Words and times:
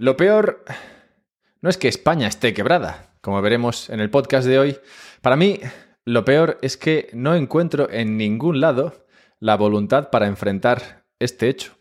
Lo 0.00 0.16
peor 0.16 0.64
no 1.60 1.68
es 1.68 1.76
que 1.76 1.88
España 1.88 2.28
esté 2.28 2.54
quebrada, 2.54 3.10
como 3.20 3.42
veremos 3.42 3.90
en 3.90 3.98
el 3.98 4.10
podcast 4.10 4.46
de 4.46 4.56
hoy. 4.56 4.78
Para 5.22 5.34
mí, 5.34 5.58
lo 6.04 6.24
peor 6.24 6.56
es 6.62 6.76
que 6.76 7.10
no 7.12 7.34
encuentro 7.34 7.90
en 7.90 8.16
ningún 8.16 8.60
lado 8.60 9.08
la 9.40 9.56
voluntad 9.56 10.10
para 10.10 10.28
enfrentar 10.28 11.04
este 11.18 11.48
hecho. 11.48 11.72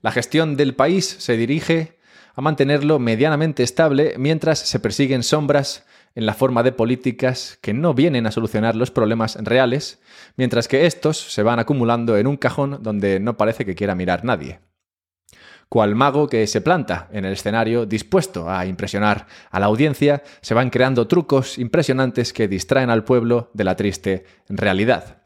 La 0.00 0.12
gestión 0.12 0.56
del 0.56 0.76
país 0.76 1.06
se 1.08 1.36
dirige 1.36 1.98
a 2.36 2.40
mantenerlo 2.40 3.00
medianamente 3.00 3.64
estable 3.64 4.14
mientras 4.16 4.60
se 4.60 4.78
persiguen 4.78 5.24
sombras 5.24 5.84
en 6.14 6.26
la 6.26 6.34
forma 6.34 6.62
de 6.62 6.70
políticas 6.70 7.58
que 7.60 7.74
no 7.74 7.94
vienen 7.94 8.28
a 8.28 8.30
solucionar 8.30 8.76
los 8.76 8.92
problemas 8.92 9.36
reales, 9.42 10.00
mientras 10.36 10.68
que 10.68 10.86
estos 10.86 11.18
se 11.18 11.42
van 11.42 11.58
acumulando 11.58 12.16
en 12.16 12.28
un 12.28 12.36
cajón 12.36 12.78
donde 12.80 13.18
no 13.18 13.36
parece 13.36 13.64
que 13.64 13.74
quiera 13.74 13.96
mirar 13.96 14.24
nadie. 14.24 14.60
Cual 15.68 15.94
mago 15.94 16.28
que 16.28 16.46
se 16.46 16.60
planta 16.60 17.08
en 17.12 17.24
el 17.24 17.32
escenario 17.32 17.86
dispuesto 17.86 18.50
a 18.50 18.66
impresionar 18.66 19.26
a 19.50 19.60
la 19.60 19.66
audiencia, 19.66 20.22
se 20.40 20.54
van 20.54 20.70
creando 20.70 21.08
trucos 21.08 21.58
impresionantes 21.58 22.32
que 22.32 22.48
distraen 22.48 22.90
al 22.90 23.04
pueblo 23.04 23.50
de 23.54 23.64
la 23.64 23.76
triste 23.76 24.24
realidad. 24.48 25.22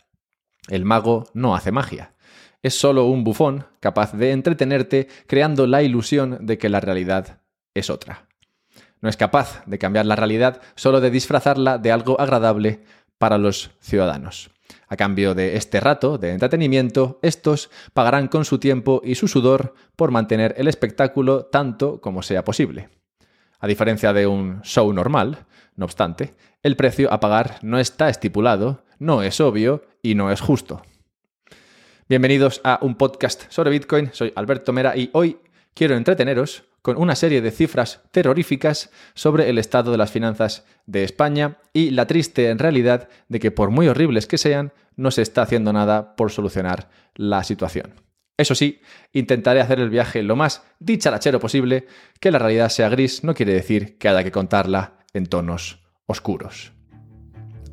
El 0.69 0.85
mago 0.85 1.25
no 1.35 1.55
hace 1.55 1.73
magia. 1.73 2.15
Es 2.63 2.79
solo 2.79 3.05
un 3.05 3.25
bufón 3.25 3.67
capaz 3.81 4.13
de 4.13 4.33
entretenerte 4.33 5.09
creando 5.27 5.67
la 5.67 5.83
ilusión 5.83 6.39
de 6.41 6.59
que 6.59 6.69
la 6.69 6.81
realidad 6.81 7.41
es 7.75 7.91
otra. 7.91 8.27
No 9.01 9.09
es 9.09 9.17
capaz 9.17 9.63
de 9.67 9.79
cambiar 9.79 10.07
la 10.07 10.17
realidad, 10.17 10.61
solo 10.75 11.01
de 11.01 11.11
disfrazarla 11.11 11.79
de 11.79 11.93
algo 11.93 12.21
agradable 12.21 12.81
para 13.19 13.39
los 13.39 13.71
ciudadanos. 13.81 14.51
A 14.89 14.97
cambio 14.97 15.35
de 15.35 15.57
este 15.57 15.81
rato 15.81 16.19
de 16.19 16.31
entretenimiento, 16.31 17.19
estos 17.23 17.71
pagarán 17.93 18.29
con 18.29 18.45
su 18.45 18.59
tiempo 18.59 19.03
y 19.05 19.15
su 19.15 19.29
sudor 19.29 19.75
por 19.97 20.11
mantener 20.11 20.55
el 20.57 20.69
espectáculo 20.69 21.47
tanto 21.47 22.01
como 22.01 22.23
sea 22.23 22.45
posible. 22.45 22.89
A 23.61 23.67
diferencia 23.67 24.13
de 24.13 24.27
un 24.27 24.63
show 24.63 24.93
normal, 24.93 25.47
no 25.77 25.85
obstante, 25.85 26.35
el 26.63 26.77
precio 26.77 27.13
a 27.13 27.21
pagar 27.21 27.59
no 27.63 27.79
está 27.79 28.09
estipulado, 28.09 28.85
no 28.99 29.23
es 29.23 29.41
obvio 29.41 29.85
y 30.03 30.15
no 30.15 30.31
es 30.31 30.41
justo. 30.41 30.83
Bienvenidos 32.09 32.61
a 32.65 32.79
un 32.83 32.95
podcast 32.95 33.51
sobre 33.51 33.71
Bitcoin, 33.71 34.11
soy 34.13 34.33
Alberto 34.35 34.73
Mera 34.73 34.97
y 34.97 35.11
hoy 35.13 35.39
quiero 35.75 35.97
entreteneros 35.97 36.65
con 36.83 36.97
una 36.97 37.15
serie 37.15 37.41
de 37.41 37.51
cifras 37.51 38.03
terroríficas 38.11 38.91
sobre 39.15 39.49
el 39.51 39.59
estado 39.59 39.91
de 39.91 39.99
las 39.99 40.11
finanzas 40.11 40.65
de 40.87 41.05
España 41.05 41.59
y 41.73 41.91
la 41.91 42.07
triste 42.07 42.55
realidad 42.55 43.09
de 43.29 43.41
que 43.41 43.51
por 43.51 43.71
muy 43.71 43.89
horribles 43.89 44.27
que 44.27 44.39
sean, 44.39 44.73
no 44.97 45.11
se 45.11 45.23
está 45.23 45.43
haciendo 45.43 45.73
nada 45.73 46.17
por 46.17 46.31
solucionar 46.31 46.91
la 47.15 47.45
situación. 47.45 47.95
Eso 48.37 48.55
sí, 48.55 48.81
intentaré 49.13 49.61
hacer 49.61 49.81
el 49.81 49.91
viaje 49.91 50.23
lo 50.23 50.37
más 50.37 50.63
dicharachero 50.79 51.41
posible, 51.41 51.87
que 52.21 52.31
la 52.31 52.39
realidad 52.39 52.69
sea 52.69 52.89
gris 52.89 53.25
no 53.25 53.35
quiere 53.35 53.53
decir 53.53 53.99
que 53.99 54.09
haya 54.09 54.23
que 54.23 54.31
contarla 54.31 54.99
en 55.13 55.27
tonos 55.27 55.83
oscuros. 56.07 56.73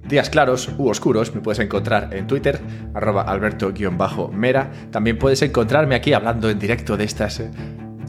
Días 0.08 0.30
claros 0.30 0.70
u 0.78 0.90
oscuros 0.90 1.34
me 1.34 1.42
puedes 1.42 1.60
encontrar 1.60 2.14
en 2.14 2.28
Twitter, 2.28 2.62
arroba 2.94 3.24
alberto-mera. 3.24 4.72
También 4.92 5.18
puedes 5.18 5.42
encontrarme 5.42 5.96
aquí 5.96 6.14
hablando 6.14 6.50
en 6.50 6.60
directo 6.60 6.96
de 6.96 7.06
estas 7.06 7.40
eh, 7.40 7.52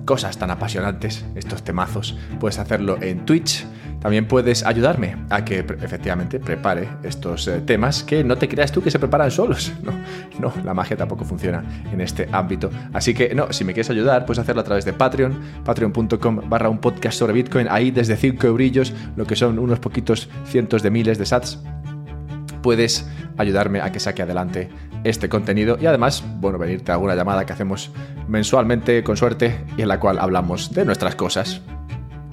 cosas 0.07 0.39
tan 0.39 0.51
apasionantes, 0.51 1.27
estos 1.35 1.62
temazos. 1.62 2.17
Puedes 2.41 2.59
hacerlo 2.59 2.97
en 3.03 3.27
Twitch. 3.27 3.67
También 4.01 4.29
puedes 4.29 4.65
ayudarme 4.65 5.17
a 5.31 5.45
que 5.45 5.59
efectivamente 5.59 6.39
prepare 6.39 6.89
estos 7.03 7.49
eh, 7.49 7.61
temas 7.61 8.05
que 8.05 8.23
no 8.23 8.37
te 8.37 8.49
creas 8.49 8.71
tú 8.71 8.81
que 8.83 8.91
se 8.91 8.99
preparan 8.99 9.31
solos. 9.31 9.73
No, 9.83 9.93
no, 10.39 10.53
la 10.65 10.75
magia 10.75 10.97
tampoco 10.97 11.25
funciona 11.25 11.65
en 11.93 12.01
este 12.01 12.29
ámbito. 12.31 12.71
Así 12.93 13.15
que 13.15 13.34
no, 13.34 13.53
si 13.53 13.65
me 13.65 13.73
quieres 13.73 13.91
ayudar, 13.91 14.27
puedes 14.27 14.39
hacerlo 14.39 14.61
a 14.61 14.65
través 14.65 14.84
de 14.84 14.93
Patreon, 14.93 15.39
patreon.com 15.65 16.41
barra 16.49 16.69
un 16.69 16.79
podcast 16.79 17.19
sobre 17.19 17.33
Bitcoin. 17.33 17.67
Ahí 17.69 17.91
desde 17.91 18.17
5 18.17 18.47
eurillos, 18.47 18.93
lo 19.17 19.27
que 19.27 19.34
son 19.34 19.59
unos 19.59 19.81
poquitos 19.81 20.29
cientos 20.47 20.83
de 20.83 20.91
miles 20.91 21.19
de 21.19 21.27
sats 21.27 21.59
puedes 22.67 23.09
ayudarme 23.37 23.81
a 23.81 23.93
que 23.93 24.01
saque 24.01 24.23
adelante 24.23 24.69
este 25.09 25.28
contenido 25.28 25.78
y 25.81 25.87
además, 25.87 26.25
bueno, 26.41 26.59
venirte 26.59 26.91
a 26.91 26.94
alguna 26.94 27.15
llamada 27.15 27.47
que 27.47 27.53
hacemos 27.53 27.91
mensualmente 28.28 29.03
con 29.03 29.17
suerte 29.17 29.65
y 29.77 29.83
en 29.83 29.89
la 29.89 30.00
cual 30.00 30.19
hablamos 30.19 30.72
de 30.72 30.84
nuestras 30.84 31.15
cosas 31.15 31.62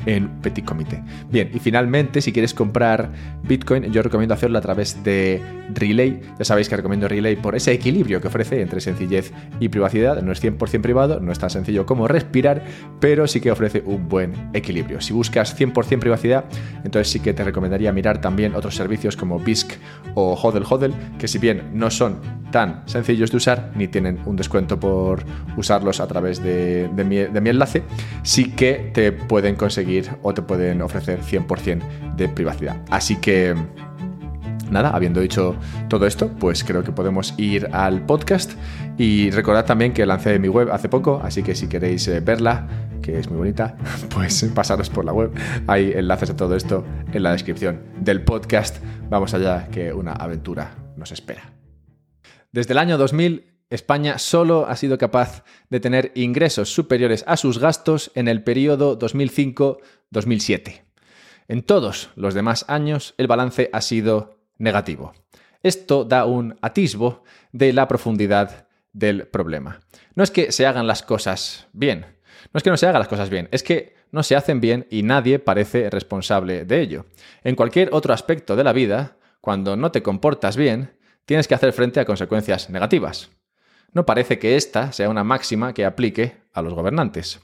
en 0.05 0.29
Petit 0.41 0.65
Comité. 0.65 1.03
Bien, 1.31 1.49
y 1.53 1.59
finalmente, 1.59 2.21
si 2.21 2.31
quieres 2.31 2.53
comprar 2.53 3.11
Bitcoin, 3.43 3.91
yo 3.91 4.01
recomiendo 4.01 4.33
hacerlo 4.33 4.57
a 4.57 4.61
través 4.61 5.03
de 5.03 5.41
Relay. 5.73 6.21
Ya 6.37 6.45
sabéis 6.45 6.69
que 6.69 6.75
recomiendo 6.75 7.07
Relay 7.07 7.35
por 7.35 7.55
ese 7.55 7.71
equilibrio 7.71 8.21
que 8.21 8.27
ofrece 8.27 8.61
entre 8.61 8.81
sencillez 8.81 9.31
y 9.59 9.69
privacidad. 9.69 10.21
No 10.21 10.31
es 10.31 10.43
100% 10.43 10.81
privado, 10.81 11.19
no 11.19 11.31
es 11.31 11.39
tan 11.39 11.49
sencillo 11.49 11.85
como 11.85 12.07
respirar, 12.07 12.63
pero 12.99 13.27
sí 13.27 13.41
que 13.41 13.51
ofrece 13.51 13.83
un 13.85 14.07
buen 14.07 14.33
equilibrio. 14.53 15.01
Si 15.01 15.13
buscas 15.13 15.59
100% 15.59 15.99
privacidad, 15.99 16.45
entonces 16.83 17.09
sí 17.09 17.19
que 17.19 17.33
te 17.33 17.43
recomendaría 17.43 17.91
mirar 17.91 18.21
también 18.21 18.55
otros 18.55 18.75
servicios 18.75 19.15
como 19.15 19.39
BISC 19.39 19.73
o 20.15 20.33
Hodel 20.33 20.63
Hodel, 20.69 20.93
que 21.17 21.27
si 21.27 21.39
bien 21.39 21.71
no 21.73 21.89
son 21.89 22.19
tan 22.51 22.83
sencillos 22.85 23.31
de 23.31 23.37
usar 23.37 23.71
ni 23.75 23.87
tienen 23.87 24.19
un 24.25 24.35
descuento 24.35 24.79
por 24.79 25.23
usarlos 25.57 25.99
a 25.99 26.07
través 26.07 26.41
de, 26.43 26.87
mi, 27.03 27.17
de 27.17 27.41
mi 27.41 27.49
enlace, 27.49 27.83
sí 28.21 28.51
que 28.51 28.91
te 28.93 29.11
pueden 29.11 29.55
conseguir 29.55 29.92
o 30.21 30.33
te 30.33 30.41
pueden 30.41 30.81
ofrecer 30.81 31.21
100% 31.21 32.15
de 32.15 32.29
privacidad. 32.29 32.77
Así 32.89 33.17
que 33.17 33.55
nada, 34.71 34.89
habiendo 34.89 35.21
dicho 35.21 35.55
todo 35.87 36.05
esto, 36.05 36.29
pues 36.39 36.63
creo 36.63 36.83
que 36.83 36.91
podemos 36.91 37.33
ir 37.37 37.69
al 37.71 38.05
podcast 38.05 38.53
y 38.97 39.31
recordad 39.31 39.65
también 39.65 39.93
que 39.93 40.05
lancé 40.05 40.39
mi 40.39 40.49
web 40.49 40.71
hace 40.71 40.89
poco, 40.89 41.21
así 41.23 41.43
que 41.43 41.55
si 41.55 41.67
queréis 41.67 42.07
eh, 42.07 42.19
verla, 42.19 42.67
que 43.01 43.19
es 43.19 43.29
muy 43.29 43.37
bonita, 43.37 43.75
pues 44.13 44.43
pasaros 44.53 44.89
por 44.89 45.05
la 45.05 45.13
web. 45.13 45.31
Hay 45.67 45.93
enlaces 45.93 46.31
a 46.31 46.35
todo 46.35 46.55
esto 46.55 46.85
en 47.11 47.23
la 47.23 47.31
descripción 47.31 47.81
del 47.99 48.23
podcast. 48.23 48.77
Vamos 49.09 49.33
allá, 49.33 49.67
que 49.71 49.93
una 49.93 50.13
aventura 50.13 50.75
nos 50.97 51.11
espera. 51.11 51.53
Desde 52.51 52.73
el 52.73 52.77
año 52.77 52.97
2000 52.97 53.52
España 53.73 54.19
solo 54.19 54.67
ha 54.67 54.75
sido 54.75 54.99
capaz 54.99 55.43
de 55.71 55.79
tener 55.79 56.11
ingresos 56.13 56.71
superiores 56.71 57.23
a 57.25 57.37
sus 57.37 57.57
gastos 57.57 58.11
en 58.13 58.27
el 58.27 58.43
periodo 58.43 58.99
2005-2007. 58.99 60.83
En 61.47 61.63
todos 61.63 62.11
los 62.15 62.35
demás 62.35 62.65
años 62.67 63.15
el 63.17 63.25
balance 63.25 63.71
ha 63.73 63.81
sido 63.81 64.37
negativo. 64.59 65.13
Esto 65.63 66.05
da 66.05 66.25
un 66.25 66.55
atisbo 66.61 67.23
de 67.51 67.73
la 67.73 67.87
profundidad 67.87 68.67
del 68.91 69.25
problema. 69.25 69.79
No 70.13 70.23
es 70.23 70.29
que 70.29 70.51
se 70.51 70.67
hagan 70.67 70.85
las 70.85 71.01
cosas 71.01 71.67
bien, 71.73 72.05
no 72.53 72.59
es 72.59 72.63
que 72.63 72.69
no 72.69 72.77
se 72.77 72.85
hagan 72.85 72.99
las 72.99 73.07
cosas 73.07 73.31
bien, 73.31 73.49
es 73.51 73.63
que 73.63 73.95
no 74.11 74.21
se 74.21 74.35
hacen 74.35 74.61
bien 74.61 74.85
y 74.91 75.01
nadie 75.01 75.39
parece 75.39 75.89
responsable 75.89 76.65
de 76.65 76.79
ello. 76.79 77.07
En 77.43 77.55
cualquier 77.55 77.89
otro 77.91 78.13
aspecto 78.13 78.55
de 78.55 78.65
la 78.65 78.73
vida, 78.73 79.17
cuando 79.41 79.75
no 79.75 79.91
te 79.91 80.03
comportas 80.03 80.57
bien, 80.57 80.95
tienes 81.25 81.47
que 81.47 81.55
hacer 81.55 81.73
frente 81.73 81.99
a 81.99 82.05
consecuencias 82.05 82.69
negativas 82.69 83.31
no 83.93 84.05
parece 84.05 84.39
que 84.39 84.55
esta 84.55 84.91
sea 84.91 85.09
una 85.09 85.23
máxima 85.23 85.73
que 85.73 85.85
aplique 85.85 86.37
a 86.53 86.61
los 86.61 86.73
gobernantes. 86.73 87.39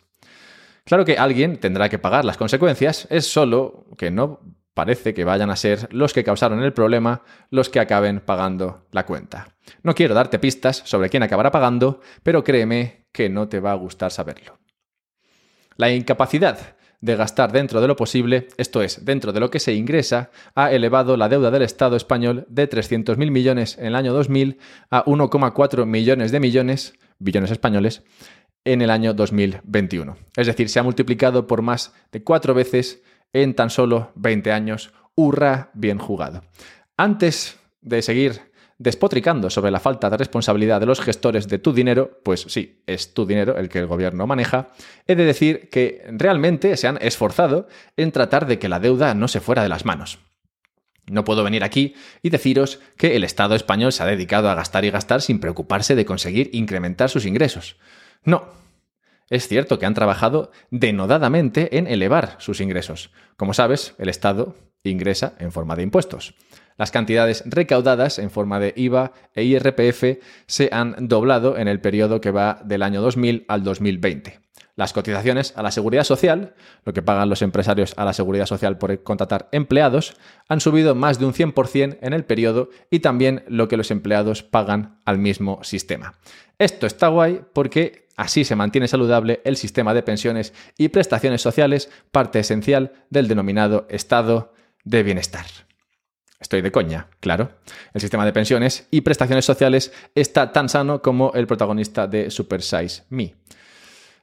Claro 0.84 1.06
que 1.06 1.18
alguien 1.18 1.58
tendrá 1.58 1.90
que 1.90 2.00
pagar 2.00 2.26
las 2.26 2.38
consecuencias, 2.38 3.08
es 3.10 3.28
solo 3.28 3.86
que 3.98 4.12
no 4.12 4.42
parece 4.74 5.14
que 5.14 5.26
vayan 5.26 5.50
a 5.50 5.56
ser 5.56 5.88
los 5.94 6.14
que 6.14 6.24
causaron 6.24 6.64
el 6.64 6.74
problema 6.74 7.22
los 7.50 7.70
que 7.70 7.80
acaben 7.80 8.22
pagando 8.22 8.88
la 8.92 9.06
cuenta. 9.06 9.50
No 9.84 9.94
quiero 9.94 10.16
darte 10.16 10.40
pistas 10.40 10.82
sobre 10.86 11.10
quién 11.10 11.22
acabará 11.22 11.52
pagando, 11.52 12.02
pero 12.24 12.44
créeme 12.44 13.08
que 13.12 13.30
no 13.30 13.50
te 13.50 13.60
va 13.60 13.72
a 13.72 13.76
gustar 13.76 14.12
saberlo. 14.12 14.58
La 15.76 15.92
incapacidad 15.92 16.78
de 17.02 17.16
gastar 17.16 17.52
dentro 17.52 17.82
de 17.82 17.88
lo 17.88 17.96
posible, 17.96 18.48
esto 18.58 18.82
es, 18.82 19.06
dentro 19.06 19.32
de 19.32 19.40
lo 19.40 19.50
que 19.50 19.60
se 19.60 19.74
ingresa, 19.74 20.32
ha 20.56 20.72
elevado 20.72 21.18
la 21.18 21.30
deuda 21.30 21.52
del 21.52 21.62
Estado 21.62 21.96
español 21.96 22.46
de 22.50 22.70
300.000 22.70 23.32
millones 23.32 23.78
en 23.78 23.86
el 23.86 23.96
año 23.96 24.14
2000 24.14 24.58
a 24.90 25.06
1,4 25.06 25.86
millones 25.86 26.32
de 26.32 26.40
millones, 26.40 26.94
billones 27.20 27.52
españoles, 27.52 28.04
en 28.66 28.82
el 28.82 28.90
año 28.90 29.14
2021. 29.14 30.18
Es 30.36 30.48
decir, 30.48 30.70
se 30.70 30.80
ha 30.80 30.84
multiplicado 30.84 31.48
por 31.48 31.62
más 31.62 31.94
de 32.12 32.24
cuatro 32.24 32.54
veces 32.54 33.02
en 33.34 33.54
tan 33.54 33.70
solo 33.70 34.12
20 34.16 34.52
años. 34.52 34.94
¡Hurra! 35.16 35.72
Bien 35.74 35.98
jugado. 35.98 36.44
Antes 36.98 37.58
de 37.82 38.02
seguir 38.02 38.49
despotricando 38.80 39.50
sobre 39.50 39.72
la 39.72 39.82
falta 39.82 40.10
de 40.10 40.18
responsabilidad 40.18 40.80
de 40.80 40.86
los 40.86 41.02
gestores 41.02 41.48
de 41.50 41.60
tu 41.60 41.74
dinero, 41.74 42.22
pues 42.24 42.46
sí, 42.48 42.82
es 42.88 43.14
tu 43.14 43.26
dinero 43.26 43.58
el 43.58 43.68
que 43.68 43.80
el 43.80 43.88
gobierno 43.88 44.26
maneja, 44.26 44.70
he 45.06 45.16
de 45.16 45.26
decir 45.26 45.70
que 45.70 46.04
realmente 46.12 46.76
se 46.78 46.88
han 46.88 46.98
esforzado 47.02 47.68
en 47.98 48.14
tratar 48.14 48.48
de 48.48 48.58
que 48.58 48.70
la 48.70 48.80
deuda 48.80 49.14
no 49.14 49.28
se 49.28 49.42
fuera 49.42 49.64
de 49.64 49.70
las 49.70 49.86
manos. 49.86 50.20
No 51.08 51.26
puedo 51.26 51.44
venir 51.44 51.64
aquí 51.64 51.96
y 52.22 52.30
deciros 52.30 52.80
que 52.96 53.16
el 53.18 53.24
Estado 53.26 53.56
español 53.56 53.92
se 53.92 54.04
ha 54.04 54.06
dedicado 54.06 54.50
a 54.50 54.56
gastar 54.56 54.86
y 54.86 54.92
gastar 54.92 55.22
sin 55.22 55.40
preocuparse 55.40 55.96
de 55.96 56.06
conseguir 56.06 56.50
incrementar 56.54 57.10
sus 57.10 57.26
ingresos. 57.26 57.78
No. 58.24 58.54
Es 59.30 59.48
cierto 59.48 59.78
que 59.78 59.86
han 59.86 59.94
trabajado 59.94 60.52
denodadamente 60.72 61.78
en 61.78 61.86
elevar 61.86 62.36
sus 62.40 62.62
ingresos. 62.62 63.12
Como 63.36 63.54
sabes, 63.54 63.94
el 63.98 64.10
Estado 64.10 64.56
ingresa 64.84 65.34
en 65.40 65.52
forma 65.52 65.76
de 65.76 65.84
impuestos. 65.84 66.36
Las 66.80 66.92
cantidades 66.92 67.44
recaudadas 67.46 68.20
en 68.20 68.32
forma 68.32 68.58
de 68.58 68.74
IVA 68.78 69.12
e 69.36 69.44
IRPF 69.44 70.24
se 70.48 70.70
han 70.72 70.96
doblado 71.10 71.58
en 71.58 71.68
el 71.68 71.82
periodo 71.82 72.22
que 72.22 72.32
va 72.32 72.62
del 72.64 72.84
año 72.84 73.02
2000 73.02 73.44
al 73.50 73.66
2020. 73.66 74.40
Las 74.78 74.94
cotizaciones 74.94 75.52
a 75.58 75.62
la 75.62 75.72
seguridad 75.72 76.06
social, 76.06 76.54
lo 76.86 76.94
que 76.94 77.02
pagan 77.02 77.28
los 77.28 77.42
empresarios 77.42 77.94
a 77.98 78.06
la 78.06 78.14
seguridad 78.14 78.46
social 78.46 78.78
por 78.78 79.04
contratar 79.04 79.50
empleados, 79.52 80.16
han 80.48 80.62
subido 80.62 80.96
más 80.96 81.20
de 81.20 81.26
un 81.26 81.34
100% 81.34 81.98
en 82.00 82.14
el 82.14 82.24
periodo 82.24 82.70
y 82.90 83.00
también 83.00 83.44
lo 83.50 83.68
que 83.68 83.76
los 83.76 83.92
empleados 83.92 84.42
pagan 84.42 85.02
al 85.04 85.18
mismo 85.18 85.62
sistema. 85.66 86.14
Esto 86.60 86.88
está 86.88 87.10
guay 87.10 87.42
porque 87.52 88.08
así 88.16 88.46
se 88.46 88.56
mantiene 88.56 88.88
saludable 88.88 89.42
el 89.44 89.58
sistema 89.58 89.94
de 89.94 90.04
pensiones 90.04 90.54
y 90.78 90.88
prestaciones 90.88 91.42
sociales, 91.42 91.92
parte 92.14 92.40
esencial 92.40 92.94
del 93.10 93.28
denominado 93.28 93.86
estado 93.90 94.54
de 94.86 95.04
bienestar. 95.04 95.69
Estoy 96.40 96.62
de 96.62 96.72
coña, 96.72 97.08
claro. 97.20 97.52
El 97.94 98.00
sistema 98.00 98.26
de 98.26 98.32
pensiones 98.32 98.88
y 98.92 99.02
prestaciones 99.02 99.44
sociales 99.46 99.92
está 100.16 100.54
tan 100.54 100.70
sano 100.70 101.02
como 101.02 101.34
el 101.34 101.48
protagonista 101.48 102.08
de 102.08 102.32
Super 102.32 102.62
Size 102.62 103.04
Me. 103.10 103.36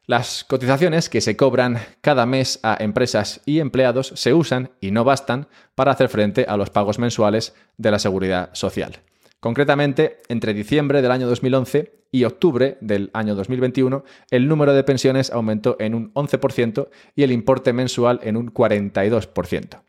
Las 0.06 0.44
cotizaciones 0.44 1.10
que 1.10 1.20
se 1.20 1.36
cobran 1.36 1.78
cada 2.00 2.26
mes 2.26 2.60
a 2.62 2.76
empresas 2.80 3.40
y 3.44 3.58
empleados 3.58 4.12
se 4.14 4.32
usan 4.32 4.70
y 4.80 4.92
no 4.92 5.04
bastan 5.04 5.48
para 5.74 5.92
hacer 5.92 6.08
frente 6.08 6.46
a 6.48 6.56
los 6.56 6.70
pagos 6.70 6.98
mensuales 6.98 7.54
de 7.76 7.90
la 7.90 7.98
seguridad 7.98 8.50
social. 8.54 9.00
Concretamente, 9.40 10.22
entre 10.28 10.54
diciembre 10.54 11.02
del 11.02 11.10
año 11.10 11.28
2011 11.28 11.92
y 12.12 12.24
octubre 12.24 12.78
del 12.80 13.10
año 13.12 13.34
2021, 13.34 14.04
el 14.30 14.48
número 14.48 14.72
de 14.72 14.84
pensiones 14.84 15.30
aumentó 15.30 15.76
en 15.80 15.94
un 15.94 16.14
11% 16.14 16.88
y 17.14 17.24
el 17.24 17.32
importe 17.32 17.72
mensual 17.72 18.20
en 18.22 18.36
un 18.36 18.54
42%. 18.54 19.85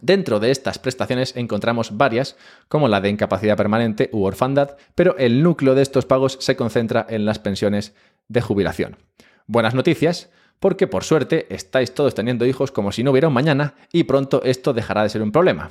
Dentro 0.00 0.40
de 0.40 0.50
estas 0.50 0.78
prestaciones 0.78 1.36
encontramos 1.36 1.96
varias, 1.96 2.36
como 2.68 2.88
la 2.88 3.00
de 3.00 3.08
incapacidad 3.08 3.56
permanente 3.56 4.10
u 4.12 4.24
orfandad, 4.24 4.76
pero 4.94 5.16
el 5.18 5.42
núcleo 5.42 5.74
de 5.74 5.82
estos 5.82 6.06
pagos 6.06 6.38
se 6.40 6.56
concentra 6.56 7.06
en 7.08 7.24
las 7.24 7.38
pensiones 7.38 7.94
de 8.28 8.40
jubilación. 8.40 8.96
Buenas 9.46 9.74
noticias, 9.74 10.30
porque 10.60 10.86
por 10.86 11.04
suerte 11.04 11.46
estáis 11.54 11.94
todos 11.94 12.14
teniendo 12.14 12.46
hijos 12.46 12.70
como 12.70 12.92
si 12.92 13.02
no 13.02 13.12
hubiera 13.12 13.28
un 13.28 13.34
mañana 13.34 13.74
y 13.92 14.04
pronto 14.04 14.42
esto 14.44 14.72
dejará 14.72 15.02
de 15.02 15.08
ser 15.08 15.22
un 15.22 15.32
problema. 15.32 15.70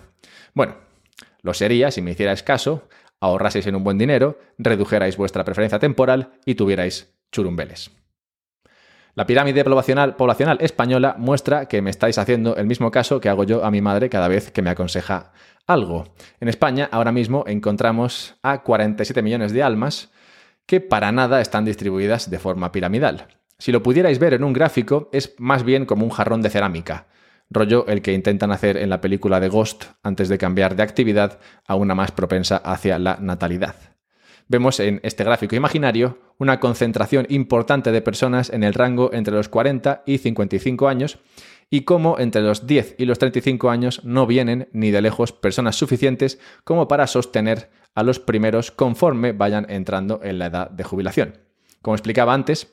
Bueno, 0.54 0.76
lo 1.42 1.54
sería 1.54 1.92
si 1.92 2.02
me 2.02 2.12
hicierais 2.12 2.44
caso, 2.44 2.88
ahorraseis 3.20 3.68
en 3.68 3.76
un 3.76 3.84
buen 3.84 3.98
dinero, 3.98 4.40
redujerais 4.58 5.18
vuestra 5.18 5.44
preferencia 5.44 5.80
temporal 5.80 6.32
y 6.46 6.56
tuvierais 6.56 7.14
churumbeles. 7.32 7.92
La 9.18 9.26
pirámide 9.26 9.64
poblacional, 9.64 10.16
poblacional, 10.16 10.60
española 10.62 11.16
muestra 11.18 11.66
que 11.66 11.82
me 11.82 11.90
estáis 11.90 12.20
haciendo 12.20 12.56
el 12.56 12.68
mismo 12.68 12.92
caso 12.92 13.20
que 13.20 13.30
hago 13.30 13.46
yo 13.46 13.66
a 13.66 13.72
mi 13.72 13.82
madre 13.82 14.10
cada 14.10 14.28
vez 14.28 14.52
que 14.52 14.62
me 14.62 14.70
aconseja 14.70 15.32
algo. 15.66 16.04
En 16.40 16.50
España 16.50 16.88
ahora 16.92 17.12
mismo 17.12 17.44
encontramos 17.48 18.36
a 18.44 18.62
47 18.62 19.24
millones 19.24 19.54
de 19.54 19.64
almas 19.64 20.12
que 20.68 20.82
para 20.82 21.12
nada 21.12 21.42
están 21.42 21.66
distribuidas 21.66 22.30
de 22.30 22.38
forma 22.38 22.72
piramidal. 22.72 23.26
Si 23.58 23.72
lo 23.72 23.82
pudierais 23.82 24.20
ver 24.20 24.36
en 24.36 24.44
un 24.44 24.54
gráfico, 24.54 25.10
es 25.12 25.34
más 25.40 25.64
bien 25.64 25.88
como 25.88 26.06
un 26.06 26.12
jarrón 26.12 26.44
de 26.44 26.52
cerámica, 26.52 27.08
rollo 27.50 27.88
el 27.88 28.04
que 28.04 28.14
intentan 28.14 28.52
hacer 28.52 28.78
en 28.78 28.92
la 28.92 29.02
película 29.02 29.40
de 29.40 29.50
Ghost 29.50 29.86
antes 30.04 30.30
de 30.30 30.38
cambiar 30.38 30.76
de 30.76 30.84
actividad 30.84 31.40
a 31.66 31.74
una 31.74 31.96
más 31.96 32.12
propensa 32.12 32.58
hacia 32.58 33.00
la 33.00 33.18
natalidad. 33.20 33.97
Vemos 34.50 34.80
en 34.80 35.02
este 35.04 35.26
gráfico 35.26 35.56
imaginario 35.56 36.20
una 36.38 36.60
concentración 36.60 37.26
importante 37.30 37.92
de 37.92 38.02
personas 38.02 38.50
en 38.50 38.64
el 38.64 38.74
rango 38.74 39.12
entre 39.14 39.34
los 39.34 39.50
40 39.50 40.04
y 40.06 40.20
55 40.20 40.88
años 40.88 41.20
y 41.70 41.82
cómo 41.82 42.18
entre 42.18 42.42
los 42.42 42.66
10 42.66 42.96
y 42.98 43.06
los 43.06 43.20
35 43.20 43.70
años 43.70 44.06
no 44.06 44.26
vienen 44.26 44.70
ni 44.72 44.92
de 44.92 45.02
lejos 45.02 45.34
personas 45.34 45.76
suficientes 45.76 46.40
como 46.64 46.88
para 46.88 47.08
sostener 47.08 47.70
a 47.94 48.04
los 48.04 48.20
primeros 48.20 48.72
conforme 48.72 49.34
vayan 49.34 49.66
entrando 49.70 50.22
en 50.24 50.40
la 50.40 50.46
edad 50.46 50.70
de 50.70 50.84
jubilación. 50.86 51.40
Como 51.82 51.96
explicaba 51.96 52.34
antes, 52.34 52.72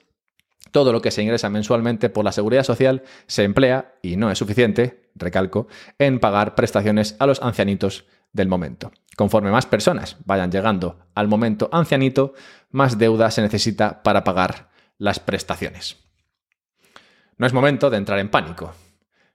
todo 0.71 0.93
lo 0.93 1.03
que 1.03 1.11
se 1.11 1.23
ingresa 1.23 1.50
mensualmente 1.50 2.09
por 2.09 2.25
la 2.25 2.32
seguridad 2.32 2.62
social 2.62 3.03
se 3.26 3.44
emplea, 3.44 3.94
y 4.03 4.17
no 4.17 4.31
es 4.31 4.38
suficiente, 4.38 5.09
recalco, 5.15 5.67
en 5.99 6.21
pagar 6.21 6.55
prestaciones 6.55 7.17
a 7.19 7.26
los 7.26 7.43
ancianitos 7.43 8.06
del 8.35 8.49
momento. 8.49 8.93
Conforme 9.17 9.51
más 9.51 9.65
personas 9.65 10.19
vayan 10.27 10.51
llegando 10.51 10.99
al 11.15 11.29
momento 11.29 11.71
ancianito, 11.73 12.35
más 12.71 12.99
deuda 12.99 13.31
se 13.31 13.41
necesita 13.41 14.03
para 14.03 14.25
pagar 14.25 14.69
las 14.99 15.21
prestaciones. 15.21 15.97
No 17.39 17.47
es 17.47 17.53
momento 17.53 17.89
de 17.89 17.97
entrar 17.97 18.19
en 18.19 18.29
pánico. 18.29 18.75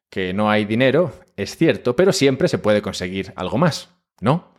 Que 0.09 0.33
no 0.33 0.49
hay 0.49 0.65
dinero 0.65 1.13
es 1.35 1.55
cierto, 1.55 1.95
pero 1.95 2.11
siempre 2.11 2.47
se 2.47 2.57
puede 2.57 2.81
conseguir 2.81 3.31
algo 3.35 3.57
más, 3.57 3.89
¿no? 4.19 4.53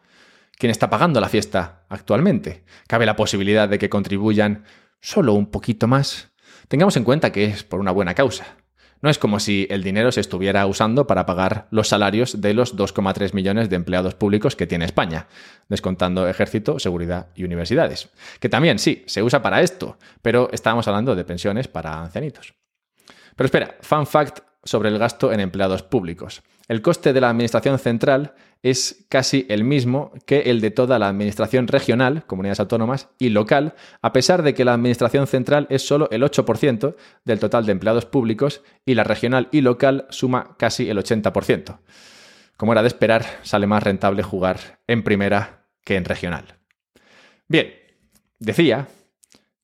¿Quién 0.53 0.71
está 0.71 0.91
pagando 0.91 1.21
la 1.21 1.29
fiesta 1.29 1.85
actualmente? 1.89 2.65
¿Cabe 2.87 3.07
la 3.07 3.17
posibilidad 3.17 3.69
de 3.69 3.79
que 3.79 3.91
contribuyan 3.91 4.65
solo 5.01 5.35
un 5.35 5.51
poquito 5.51 5.87
más? 5.87 6.33
Tengamos 6.69 6.97
en 6.97 7.05
cuenta 7.05 7.33
que 7.33 7.45
es 7.45 7.65
por 7.65 7.81
una 7.81 7.91
buena 7.91 8.15
causa. 8.15 8.57
No 9.02 9.08
es 9.08 9.19
como 9.19 9.41
si 9.41 9.67
el 9.70 9.82
dinero 9.82 10.12
se 10.12 10.20
estuviera 10.20 10.67
usando 10.67 11.06
para 11.06 11.25
pagar 11.25 11.69
los 11.70 11.88
salarios 11.88 12.41
de 12.41 12.52
los 12.52 12.76
2,3 12.76 13.32
millones 13.32 13.70
de 13.70 13.76
empleados 13.76 14.14
públicos 14.14 14.56
que 14.56 14.67
tiene 14.67 14.85
España, 14.85 15.26
descontando 15.69 16.29
ejército, 16.29 16.79
seguridad 16.79 17.29
y 17.35 17.44
universidades. 17.44 18.11
Que 18.41 18.49
también 18.49 18.79
sí, 18.79 19.05
se 19.06 19.23
usa 19.23 19.41
para 19.43 19.62
esto, 19.62 19.97
pero 20.20 20.50
estábamos 20.52 20.87
hablando 20.87 21.17
de 21.17 21.25
pensiones 21.25 21.67
para 21.67 22.02
ancianitos. 22.02 22.55
Pero 23.37 23.47
espera, 23.47 23.76
fun 23.81 24.06
fact 24.06 24.50
sobre 24.65 24.89
el 24.89 24.99
gasto 24.99 25.33
en 25.33 25.41
empleados 25.41 25.83
públicos. 25.83 26.43
El 26.69 26.83
coste 26.83 27.12
de 27.12 27.21
la 27.21 27.31
Administración 27.31 27.79
Central 27.79 28.35
es 28.62 29.07
casi 29.09 29.47
el 29.49 29.65
mismo 29.65 30.12
que 30.27 30.43
el 30.43 30.61
de 30.61 30.71
toda 30.71 30.99
la 30.99 31.09
Administración 31.09 31.67
regional, 31.67 32.25
comunidades 32.27 32.61
autónomas, 32.61 33.09
y 33.19 33.31
local, 33.31 33.75
a 34.03 34.12
pesar 34.12 34.43
de 34.43 34.55
que 34.55 34.65
la 34.65 34.75
Administración 34.75 35.27
Central 35.27 35.67
es 35.71 35.87
solo 35.87 36.09
el 36.11 36.23
8% 36.23 36.95
del 37.25 37.41
total 37.41 37.67
de 37.67 37.73
empleados 37.73 38.07
públicos 38.07 38.62
y 38.85 38.95
la 38.95 39.05
regional 39.05 39.49
y 39.51 39.62
local 39.62 40.07
suma 40.11 40.57
casi 40.59 40.89
el 40.89 40.99
80%. 40.99 41.81
Como 42.56 42.73
era 42.73 42.83
de 42.83 42.89
esperar, 42.89 43.25
sale 43.43 43.67
más 43.67 43.83
rentable 43.83 44.23
jugar 44.23 44.81
en 44.87 45.03
primera 45.03 45.67
que 45.83 45.97
en 45.97 46.05
regional. 46.05 46.59
Bien, 47.49 47.73
decía 48.39 48.87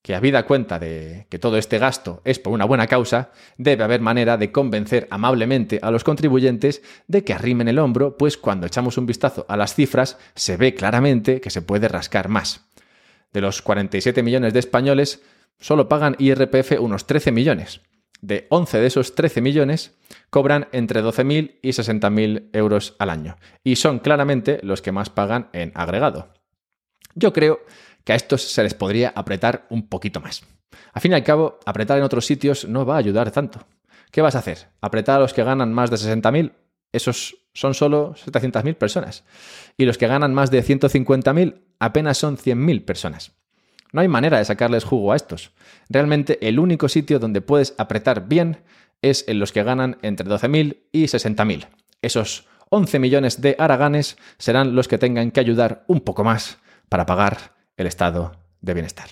que 0.07 0.15
habida 0.15 0.47
cuenta 0.47 0.79
de 0.79 1.27
que 1.31 1.41
todo 1.41 1.59
este 1.59 1.81
gasto 1.81 2.23
es 2.25 2.39
por 2.39 2.53
una 2.53 2.65
buena 2.65 2.87
causa, 2.87 3.33
debe 3.59 3.83
haber 3.83 4.01
manera 4.01 4.37
de 4.37 4.53
convencer 4.53 5.09
amablemente 5.11 5.81
a 5.83 5.91
los 5.91 6.05
contribuyentes 6.05 6.81
de 7.09 7.25
que 7.25 7.33
arrimen 7.33 7.67
el 7.67 7.81
hombro, 7.81 8.17
pues 8.17 8.37
cuando 8.37 8.69
echamos 8.69 8.99
un 8.99 9.07
vistazo 9.07 9.47
a 9.49 9.57
las 9.57 9.75
cifras 9.75 10.17
se 10.37 10.57
ve 10.57 10.77
claramente 10.77 11.41
que 11.41 11.51
se 11.51 11.61
puede 11.61 11.89
rascar 11.89 12.29
más. 12.29 12.69
De 13.33 13.41
los 13.41 13.63
47 13.63 14.23
millones 14.23 14.53
de 14.53 14.61
españoles, 14.61 15.25
solo 15.59 15.89
pagan 15.89 16.15
IRPF 16.21 16.79
unos 16.79 17.09
13 17.09 17.33
millones. 17.33 17.81
De 18.21 18.47
11 18.51 18.79
de 18.79 18.87
esos 18.87 19.17
13 19.17 19.41
millones, 19.41 19.99
cobran 20.31 20.69
entre 20.71 21.03
12.000 21.03 21.59
y 21.63 21.71
60.000 21.71 22.51
euros 22.53 22.95
al 23.01 23.11
año, 23.11 23.39
y 23.65 23.75
son 23.75 23.99
claramente 23.99 24.61
los 24.63 24.83
que 24.83 24.93
más 24.93 25.11
pagan 25.11 25.49
en 25.53 25.73
agregado. 25.75 26.33
Yo 27.17 27.33
creo 27.33 27.59
que 28.07 28.13
a 28.13 28.17
estos 28.17 28.43
se 28.43 28.63
les 28.63 28.73
podría 28.73 29.13
apretar 29.17 29.67
un 29.69 29.89
poquito 29.89 30.21
más. 30.21 30.45
Al 30.93 31.03
fin 31.03 31.11
y 31.11 31.17
al 31.17 31.25
cabo, 31.25 31.59
apretar 31.67 31.99
en 31.99 32.05
otros 32.05 32.25
sitios 32.25 32.65
no 32.67 32.87
va 32.87 32.95
a 32.95 32.99
ayudar 32.99 33.33
tanto. 33.33 33.67
¿Qué 34.13 34.23
vas 34.23 34.37
a 34.37 34.39
hacer? 34.39 34.69
¿Apretar 34.81 35.17
a 35.17 35.21
los 35.21 35.35
que 35.35 35.43
ganan 35.43 35.75
más 35.75 35.91
de 35.91 35.97
60.000? 35.97 36.53
Esos 36.93 37.37
son 37.53 37.75
solo 37.75 38.15
700.000 38.15 38.77
personas. 38.77 39.25
Y 39.77 39.87
los 39.87 39.99
que 39.99 40.07
ganan 40.07 40.33
más 40.33 40.53
de 40.53 40.63
150.000 40.63 41.63
apenas 41.81 42.17
son 42.17 42.39
100.000 42.39 42.85
personas. 42.85 43.33
No 43.93 44.03
hay 44.03 44.09
manera 44.09 44.39
de 44.39 44.45
sacarles 44.45 44.85
jugo 44.85 45.13
a 45.13 45.17
estos. 45.17 45.51
Realmente 45.89 46.39
el 46.47 46.61
único 46.61 46.89
sitio 46.89 47.19
donde 47.19 47.41
puedes 47.41 47.75
apretar 47.77 48.29
bien 48.29 48.63
es 49.03 49.25
en 49.27 49.41
los 49.41 49.51
que 49.51 49.65
ganan 49.65 49.99
entre 50.03 50.29
12.000 50.29 50.79
y 50.93 51.05
60.000. 51.07 51.67
Esos 52.03 52.47
11 52.71 53.01
millones 53.01 53.41
de 53.41 53.57
araganes 53.59 54.17
serán 54.39 54.77
los 54.77 54.87
que 54.87 54.99
tengan 54.99 55.33
que 55.33 55.41
ayudar 55.41 55.85
un 55.89 56.01
poco 56.01 56.23
más 56.23 56.59
para 56.89 57.05
pagar 57.05 57.56
el 57.77 57.87
estado 57.87 58.33
de 58.61 58.75
bienestar. 58.75 59.09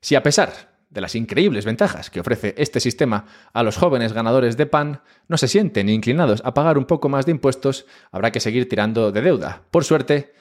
Si 0.00 0.14
a 0.14 0.22
pesar 0.22 0.74
de 0.90 1.00
las 1.00 1.14
increíbles 1.14 1.64
ventajas 1.64 2.08
que 2.08 2.20
ofrece 2.20 2.54
este 2.56 2.78
sistema 2.78 3.26
a 3.52 3.62
los 3.62 3.76
jóvenes 3.76 4.12
ganadores 4.12 4.56
de 4.56 4.66
pan 4.66 5.02
no 5.28 5.36
se 5.36 5.48
sienten 5.48 5.88
inclinados 5.88 6.40
a 6.44 6.54
pagar 6.54 6.78
un 6.78 6.84
poco 6.84 7.08
más 7.08 7.26
de 7.26 7.32
impuestos, 7.32 7.86
habrá 8.12 8.30
que 8.30 8.40
seguir 8.40 8.68
tirando 8.68 9.10
de 9.10 9.20
deuda. 9.20 9.62
Por 9.70 9.84
suerte, 9.84 10.34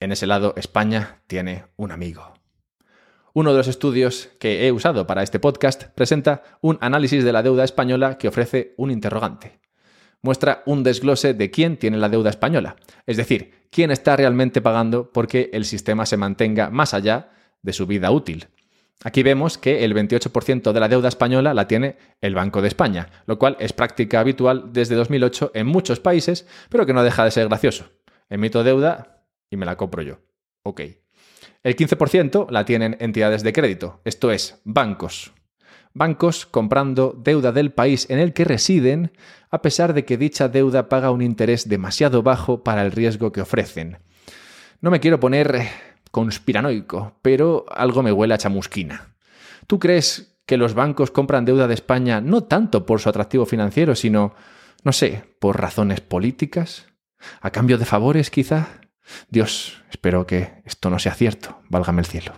en 0.00 0.12
ese 0.12 0.26
lado 0.26 0.54
España 0.56 1.22
tiene 1.26 1.66
un 1.76 1.92
amigo. 1.92 2.34
Uno 3.32 3.52
de 3.52 3.58
los 3.58 3.68
estudios 3.68 4.30
que 4.40 4.66
he 4.66 4.72
usado 4.72 5.06
para 5.06 5.22
este 5.22 5.38
podcast 5.38 5.84
presenta 5.94 6.42
un 6.60 6.78
análisis 6.80 7.22
de 7.22 7.32
la 7.32 7.44
deuda 7.44 7.62
española 7.62 8.18
que 8.18 8.26
ofrece 8.26 8.74
un 8.76 8.90
interrogante. 8.90 9.60
Muestra 10.22 10.62
un 10.66 10.82
desglose 10.82 11.34
de 11.34 11.50
quién 11.50 11.76
tiene 11.76 11.96
la 11.96 12.08
deuda 12.08 12.30
española, 12.30 12.76
es 13.06 13.16
decir, 13.16 13.52
quién 13.70 13.90
está 13.90 14.16
realmente 14.16 14.60
pagando 14.60 15.10
porque 15.10 15.50
el 15.52 15.64
sistema 15.64 16.04
se 16.06 16.16
mantenga 16.16 16.70
más 16.70 16.92
allá 16.94 17.30
de 17.62 17.72
su 17.72 17.86
vida 17.86 18.10
útil. 18.10 18.48
Aquí 19.02 19.22
vemos 19.22 19.56
que 19.56 19.82
el 19.84 19.94
28% 19.94 20.72
de 20.72 20.80
la 20.80 20.88
deuda 20.88 21.08
española 21.08 21.54
la 21.54 21.66
tiene 21.66 21.96
el 22.20 22.34
Banco 22.34 22.60
de 22.60 22.68
España, 22.68 23.08
lo 23.24 23.38
cual 23.38 23.56
es 23.58 23.72
práctica 23.72 24.20
habitual 24.20 24.72
desde 24.72 24.94
2008 24.94 25.52
en 25.54 25.66
muchos 25.66 26.00
países, 26.00 26.46
pero 26.68 26.84
que 26.84 26.92
no 26.92 27.02
deja 27.02 27.24
de 27.24 27.30
ser 27.30 27.48
gracioso. 27.48 27.86
Emito 28.28 28.62
deuda 28.62 29.24
y 29.48 29.56
me 29.56 29.64
la 29.64 29.76
compro 29.76 30.02
yo. 30.02 30.18
Ok. 30.64 30.82
El 31.62 31.76
15% 31.76 32.50
la 32.50 32.66
tienen 32.66 32.98
entidades 33.00 33.42
de 33.42 33.54
crédito, 33.54 34.00
esto 34.04 34.30
es, 34.30 34.60
bancos. 34.64 35.32
Bancos 35.94 36.46
comprando 36.46 37.14
deuda 37.16 37.52
del 37.52 37.72
país 37.72 38.08
en 38.10 38.18
el 38.18 38.32
que 38.32 38.44
residen, 38.44 39.12
a 39.50 39.62
pesar 39.62 39.94
de 39.94 40.04
que 40.04 40.16
dicha 40.16 40.48
deuda 40.48 40.88
paga 40.88 41.10
un 41.10 41.22
interés 41.22 41.68
demasiado 41.68 42.22
bajo 42.22 42.62
para 42.62 42.82
el 42.82 42.92
riesgo 42.92 43.32
que 43.32 43.40
ofrecen. 43.40 43.98
No 44.80 44.90
me 44.90 45.00
quiero 45.00 45.20
poner 45.20 45.68
conspiranoico, 46.10 47.18
pero 47.22 47.66
algo 47.70 48.02
me 48.02 48.12
huele 48.12 48.34
a 48.34 48.38
chamusquina. 48.38 49.14
¿Tú 49.66 49.78
crees 49.78 50.38
que 50.46 50.56
los 50.56 50.74
bancos 50.74 51.10
compran 51.10 51.44
deuda 51.44 51.68
de 51.68 51.74
España 51.74 52.20
no 52.20 52.44
tanto 52.44 52.86
por 52.86 53.00
su 53.00 53.08
atractivo 53.08 53.46
financiero, 53.46 53.94
sino, 53.94 54.34
no 54.82 54.92
sé, 54.92 55.24
por 55.38 55.60
razones 55.60 56.00
políticas? 56.00 56.86
¿A 57.40 57.50
cambio 57.50 57.78
de 57.78 57.84
favores, 57.84 58.30
quizá? 58.30 58.80
Dios, 59.28 59.82
espero 59.90 60.26
que 60.26 60.62
esto 60.64 60.90
no 60.90 60.98
sea 60.98 61.14
cierto, 61.14 61.60
válgame 61.68 62.00
el 62.00 62.06
cielo. 62.06 62.32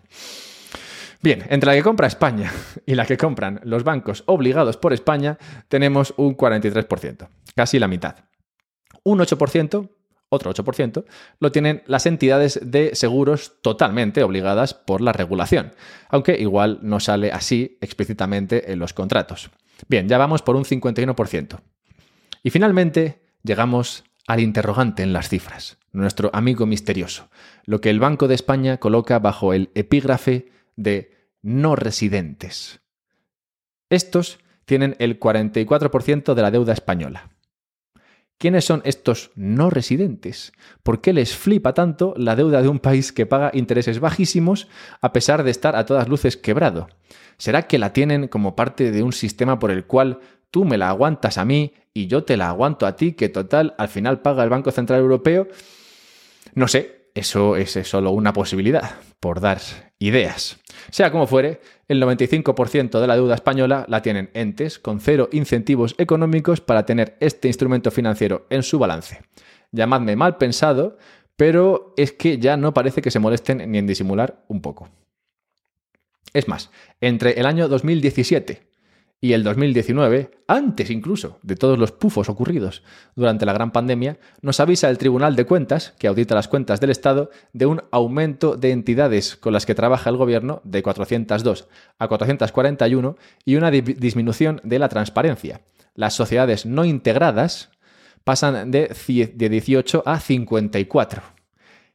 Bien, 1.22 1.44
entre 1.50 1.68
la 1.68 1.76
que 1.76 1.84
compra 1.84 2.08
España 2.08 2.52
y 2.86 2.96
la 2.96 3.06
que 3.06 3.16
compran 3.16 3.60
los 3.62 3.84
bancos 3.84 4.24
obligados 4.26 4.76
por 4.76 4.92
España, 4.92 5.38
tenemos 5.68 6.12
un 6.16 6.36
43%, 6.36 7.28
casi 7.54 7.78
la 7.78 7.86
mitad. 7.86 8.16
Un 9.04 9.20
8%, 9.20 9.88
otro 10.28 10.52
8%, 10.52 11.04
lo 11.38 11.52
tienen 11.52 11.82
las 11.86 12.06
entidades 12.06 12.60
de 12.64 12.94
seguros 12.94 13.60
totalmente 13.62 14.24
obligadas 14.24 14.74
por 14.74 15.00
la 15.00 15.12
regulación, 15.12 15.72
aunque 16.08 16.40
igual 16.40 16.80
no 16.82 16.98
sale 16.98 17.30
así 17.30 17.78
explícitamente 17.80 18.72
en 18.72 18.80
los 18.80 18.92
contratos. 18.92 19.50
Bien, 19.88 20.08
ya 20.08 20.18
vamos 20.18 20.42
por 20.42 20.56
un 20.56 20.64
51%. 20.64 21.60
Y 22.42 22.50
finalmente 22.50 23.22
llegamos 23.44 24.04
al 24.26 24.40
interrogante 24.40 25.02
en 25.02 25.12
las 25.12 25.28
cifras, 25.28 25.78
nuestro 25.92 26.30
amigo 26.32 26.66
misterioso, 26.66 27.28
lo 27.64 27.80
que 27.80 27.90
el 27.90 28.00
Banco 28.00 28.26
de 28.26 28.34
España 28.34 28.78
coloca 28.78 29.18
bajo 29.20 29.52
el 29.52 29.70
epígrafe 29.74 30.50
de 30.76 31.12
no 31.42 31.76
residentes. 31.76 32.80
Estos 33.90 34.38
tienen 34.64 34.96
el 34.98 35.20
44% 35.20 36.34
de 36.34 36.42
la 36.42 36.50
deuda 36.50 36.72
española. 36.72 37.30
¿Quiénes 38.38 38.64
son 38.64 38.82
estos 38.84 39.30
no 39.36 39.70
residentes? 39.70 40.52
¿Por 40.82 41.00
qué 41.00 41.12
les 41.12 41.36
flipa 41.36 41.74
tanto 41.74 42.14
la 42.16 42.34
deuda 42.34 42.60
de 42.60 42.68
un 42.68 42.80
país 42.80 43.12
que 43.12 43.26
paga 43.26 43.52
intereses 43.54 44.00
bajísimos 44.00 44.66
a 45.00 45.12
pesar 45.12 45.44
de 45.44 45.52
estar 45.52 45.76
a 45.76 45.86
todas 45.86 46.08
luces 46.08 46.36
quebrado? 46.36 46.88
¿Será 47.38 47.68
que 47.68 47.78
la 47.78 47.92
tienen 47.92 48.26
como 48.26 48.56
parte 48.56 48.90
de 48.90 49.02
un 49.02 49.12
sistema 49.12 49.58
por 49.58 49.70
el 49.70 49.84
cual 49.84 50.18
tú 50.50 50.64
me 50.64 50.76
la 50.76 50.88
aguantas 50.88 51.38
a 51.38 51.44
mí 51.44 51.74
y 51.94 52.08
yo 52.08 52.24
te 52.24 52.36
la 52.36 52.48
aguanto 52.48 52.86
a 52.86 52.96
ti, 52.96 53.12
que 53.12 53.28
total 53.28 53.74
al 53.78 53.88
final 53.88 54.22
paga 54.22 54.42
el 54.42 54.50
Banco 54.50 54.72
Central 54.72 55.00
Europeo? 55.00 55.46
No 56.54 56.66
sé, 56.66 57.01
eso 57.14 57.56
es 57.56 57.72
solo 57.86 58.10
una 58.10 58.32
posibilidad, 58.32 58.96
por 59.20 59.40
dar 59.40 59.60
ideas. 59.98 60.58
Sea 60.90 61.12
como 61.12 61.26
fuere, 61.26 61.60
el 61.88 62.02
95% 62.02 63.00
de 63.00 63.06
la 63.06 63.16
deuda 63.16 63.34
española 63.34 63.84
la 63.88 64.02
tienen 64.02 64.30
entes 64.34 64.78
con 64.78 65.00
cero 65.00 65.28
incentivos 65.32 65.94
económicos 65.98 66.60
para 66.60 66.86
tener 66.86 67.16
este 67.20 67.48
instrumento 67.48 67.90
financiero 67.90 68.46
en 68.50 68.62
su 68.62 68.78
balance. 68.78 69.20
Llamadme 69.70 70.16
mal 70.16 70.38
pensado, 70.38 70.98
pero 71.36 71.94
es 71.96 72.12
que 72.12 72.38
ya 72.38 72.56
no 72.56 72.74
parece 72.74 73.02
que 73.02 73.10
se 73.10 73.18
molesten 73.18 73.70
ni 73.70 73.78
en 73.78 73.86
disimular 73.86 74.44
un 74.48 74.60
poco. 74.60 74.88
Es 76.32 76.48
más, 76.48 76.70
entre 77.00 77.38
el 77.38 77.46
año 77.46 77.68
2017 77.68 78.71
y 79.24 79.34
el 79.34 79.44
2019, 79.44 80.32
antes 80.48 80.90
incluso 80.90 81.38
de 81.42 81.54
todos 81.54 81.78
los 81.78 81.92
pufos 81.92 82.28
ocurridos 82.28 82.82
durante 83.14 83.46
la 83.46 83.52
gran 83.52 83.70
pandemia, 83.70 84.18
nos 84.40 84.58
avisa 84.58 84.90
el 84.90 84.98
Tribunal 84.98 85.36
de 85.36 85.46
Cuentas, 85.46 85.94
que 85.96 86.08
audita 86.08 86.34
las 86.34 86.48
cuentas 86.48 86.80
del 86.80 86.90
Estado, 86.90 87.30
de 87.52 87.66
un 87.66 87.84
aumento 87.92 88.56
de 88.56 88.72
entidades 88.72 89.36
con 89.36 89.52
las 89.52 89.64
que 89.64 89.76
trabaja 89.76 90.10
el 90.10 90.16
Gobierno 90.16 90.60
de 90.64 90.82
402 90.82 91.68
a 92.00 92.08
441 92.08 93.16
y 93.44 93.54
una 93.54 93.70
disminución 93.70 94.60
de 94.64 94.80
la 94.80 94.88
transparencia. 94.88 95.60
Las 95.94 96.14
sociedades 96.14 96.66
no 96.66 96.84
integradas 96.84 97.70
pasan 98.24 98.72
de 98.72 98.88
18 99.36 100.02
a 100.04 100.18
54 100.18 101.22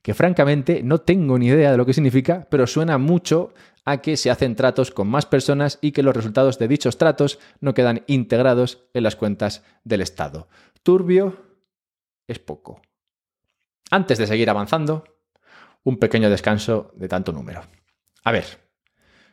que 0.07 0.13
francamente 0.13 0.83
no 0.83 0.99
tengo 0.99 1.37
ni 1.37 1.47
idea 1.47 1.71
de 1.71 1.75
lo 1.75 1.85
que 1.85 1.91
significa, 1.91 2.47
pero 2.49 2.65
suena 2.65 2.97
mucho 2.97 3.53
a 3.87 4.01
que 4.01 4.17
se 4.17 4.29
hacen 4.29 4.57
tratos 4.57 4.91
con 4.91 5.07
más 5.07 5.25
personas 5.25 5.79
y 5.79 5.93
que 5.93 6.03
los 6.03 6.13
resultados 6.13 6.59
de 6.59 6.67
dichos 6.67 6.97
tratos 6.97 7.39
no 7.61 7.73
quedan 7.73 8.03
integrados 8.07 8.83
en 8.93 9.03
las 9.03 9.15
cuentas 9.15 9.63
del 9.85 10.01
Estado. 10.01 10.49
Turbio 10.83 11.37
es 12.27 12.37
poco. 12.37 12.81
Antes 13.89 14.17
de 14.17 14.27
seguir 14.27 14.49
avanzando, 14.49 15.05
un 15.85 15.99
pequeño 15.99 16.29
descanso 16.29 16.91
de 16.95 17.07
tanto 17.07 17.31
número. 17.31 17.61
A 18.25 18.33
ver, 18.33 18.59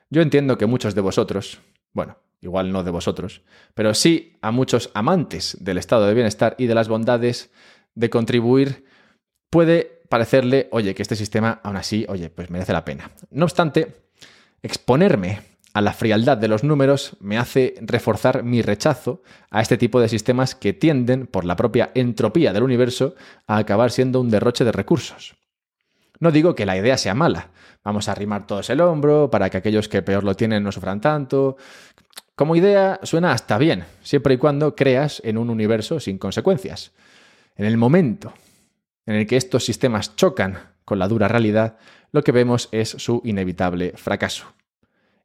yo 0.09 0.23
entiendo 0.23 0.57
que 0.57 0.67
muchos 0.67 0.95
de 0.95 1.01
vosotros, 1.01 1.61
bueno, 1.93 2.19
igual 2.41 2.71
no 2.71 2.85
de 2.85 2.93
vosotros, 2.93 3.43
pero 3.75 3.93
sí 3.93 4.39
a 4.41 4.53
muchos 4.53 4.93
amantes 4.95 5.57
del 5.59 5.79
estado 5.79 6.07
de 6.07 6.15
bienestar 6.15 6.55
y 6.59 6.69
de 6.69 6.77
las 6.77 6.87
bondades 6.87 7.51
de 7.97 8.09
contribuir, 8.09 8.85
puede 9.51 10.03
parecerle, 10.09 10.69
oye, 10.71 10.95
que 10.95 11.03
este 11.03 11.17
sistema 11.17 11.61
aún 11.65 11.77
así, 11.77 12.07
oye, 12.09 12.31
pues 12.31 12.51
merece 12.51 12.73
la 12.73 12.85
pena. 12.85 13.11
No 13.31 13.47
obstante, 13.47 14.04
Exponerme 14.65 15.43
a 15.75 15.83
la 15.83 15.93
frialdad 15.93 16.39
de 16.39 16.49
los 16.49 16.65
números 16.65 17.19
me 17.21 17.37
hace 17.37 17.75
reforzar 17.83 18.45
mi 18.45 18.63
rechazo 18.63 19.23
a 19.51 19.61
este 19.61 19.77
tipo 19.77 20.01
de 20.01 20.09
sistemas 20.09 20.55
que 20.55 20.73
tienden, 20.73 21.27
por 21.27 21.45
la 21.45 21.55
propia 21.55 21.91
entropía 21.95 22.51
del 22.55 22.63
universo, 22.63 23.15
a 23.47 23.59
acabar 23.59 23.91
siendo 23.91 24.23
un 24.23 24.31
derroche 24.31 24.65
de 24.65 24.73
recursos. 24.73 25.37
No 26.19 26.31
digo 26.31 26.55
que 26.55 26.65
la 26.65 26.79
idea 26.79 26.97
sea 26.97 27.13
mala. 27.13 27.51
Vamos 27.85 28.09
a 28.09 28.13
arrimar 28.13 28.47
todos 28.47 28.71
el 28.71 28.81
hombro 28.81 29.29
para 29.31 29.51
que 29.51 29.59
aquellos 29.59 29.87
que 29.87 30.01
peor 30.01 30.25
lo 30.25 30.35
tienen 30.35 30.63
no 30.63 30.73
sufran 30.73 31.03
tanto. 31.03 31.59
Como 32.35 32.57
idea 32.57 33.01
suena 33.03 33.33
hasta 33.33 33.59
bien, 33.59 33.85
siempre 34.03 34.33
y 34.33 34.39
cuando 34.39 34.75
creas 34.75 35.21
en 35.27 35.37
un 35.37 35.51
universo 35.51 36.01
sin 36.01 36.17
consecuencias. 36.17 36.93
En 37.55 37.67
el 37.67 37.77
momento 37.77 38.33
en 39.07 39.17
el 39.17 39.27
que 39.27 39.37
estos 39.37 39.65
sistemas 39.65 40.17
chocan 40.17 40.59
con 40.85 40.99
la 40.99 41.09
dura 41.09 41.29
realidad, 41.29 41.79
lo 42.13 42.23
que 42.23 42.33
vemos 42.33 42.69
es 42.73 42.91
su 42.91 43.21
inevitable 43.25 43.93
fracaso. 43.97 44.55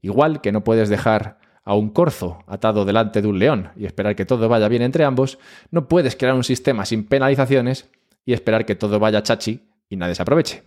Igual 0.01 0.41
que 0.41 0.51
no 0.51 0.63
puedes 0.63 0.89
dejar 0.89 1.39
a 1.63 1.75
un 1.75 1.89
corzo 1.89 2.43
atado 2.47 2.85
delante 2.85 3.21
de 3.21 3.27
un 3.27 3.37
león 3.37 3.71
y 3.75 3.85
esperar 3.85 4.15
que 4.15 4.25
todo 4.25 4.49
vaya 4.49 4.67
bien 4.67 4.81
entre 4.81 5.03
ambos, 5.03 5.37
no 5.71 5.87
puedes 5.87 6.15
crear 6.15 6.33
un 6.33 6.43
sistema 6.43 6.85
sin 6.85 7.05
penalizaciones 7.05 7.89
y 8.25 8.33
esperar 8.33 8.65
que 8.65 8.75
todo 8.75 8.99
vaya 8.99 9.23
chachi 9.23 9.69
y 9.89 9.95
nadie 9.95 10.15
se 10.15 10.21
aproveche. 10.21 10.63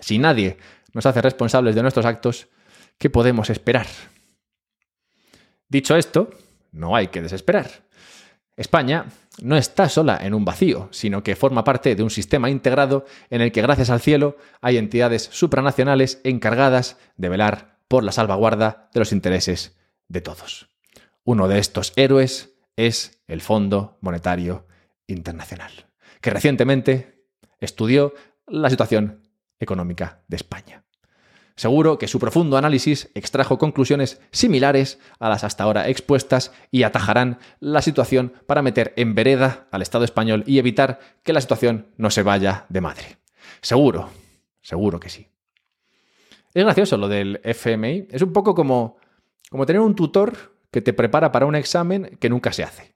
Si 0.00 0.18
nadie 0.18 0.56
nos 0.92 1.06
hace 1.06 1.22
responsables 1.22 1.74
de 1.74 1.82
nuestros 1.82 2.06
actos, 2.06 2.48
¿qué 2.98 3.10
podemos 3.10 3.50
esperar? 3.50 3.86
Dicho 5.68 5.96
esto, 5.96 6.30
no 6.72 6.96
hay 6.96 7.08
que 7.08 7.22
desesperar. 7.22 7.70
España 8.56 9.06
no 9.42 9.56
está 9.56 9.88
sola 9.88 10.18
en 10.20 10.34
un 10.34 10.44
vacío, 10.44 10.88
sino 10.90 11.22
que 11.22 11.36
forma 11.36 11.64
parte 11.64 11.94
de 11.94 12.02
un 12.02 12.10
sistema 12.10 12.50
integrado 12.50 13.04
en 13.30 13.40
el 13.40 13.52
que, 13.52 13.62
gracias 13.62 13.90
al 13.90 14.00
cielo, 14.00 14.36
hay 14.60 14.76
entidades 14.76 15.28
supranacionales 15.32 16.20
encargadas 16.24 16.98
de 17.16 17.28
velar 17.28 17.78
por 17.88 18.04
la 18.04 18.12
salvaguarda 18.12 18.90
de 18.92 19.00
los 19.00 19.12
intereses 19.12 19.78
de 20.08 20.20
todos. 20.20 20.68
Uno 21.24 21.48
de 21.48 21.58
estos 21.58 21.92
héroes 21.96 22.54
es 22.76 23.22
el 23.26 23.40
Fondo 23.40 23.98
Monetario 24.00 24.66
Internacional, 25.06 25.72
que 26.20 26.30
recientemente 26.30 27.24
estudió 27.60 28.14
la 28.46 28.70
situación 28.70 29.28
económica 29.58 30.22
de 30.28 30.36
España. 30.36 30.84
Seguro 31.58 31.98
que 31.98 32.06
su 32.06 32.20
profundo 32.20 32.56
análisis 32.56 33.10
extrajo 33.16 33.58
conclusiones 33.58 34.20
similares 34.30 35.00
a 35.18 35.28
las 35.28 35.42
hasta 35.42 35.64
ahora 35.64 35.88
expuestas 35.88 36.52
y 36.70 36.84
atajarán 36.84 37.40
la 37.58 37.82
situación 37.82 38.32
para 38.46 38.62
meter 38.62 38.92
en 38.94 39.16
vereda 39.16 39.66
al 39.72 39.82
Estado 39.82 40.04
español 40.04 40.44
y 40.46 40.60
evitar 40.60 41.00
que 41.24 41.32
la 41.32 41.40
situación 41.40 41.88
no 41.96 42.10
se 42.10 42.22
vaya 42.22 42.66
de 42.68 42.80
madre. 42.80 43.18
Seguro, 43.60 44.08
seguro 44.62 45.00
que 45.00 45.08
sí. 45.08 45.26
Es 46.54 46.62
gracioso 46.62 46.96
lo 46.96 47.08
del 47.08 47.40
FMI. 47.42 48.06
Es 48.08 48.22
un 48.22 48.32
poco 48.32 48.54
como, 48.54 48.98
como 49.50 49.66
tener 49.66 49.82
un 49.82 49.96
tutor 49.96 50.36
que 50.70 50.80
te 50.80 50.92
prepara 50.92 51.32
para 51.32 51.46
un 51.46 51.56
examen 51.56 52.18
que 52.20 52.30
nunca 52.30 52.52
se 52.52 52.62
hace. 52.62 52.94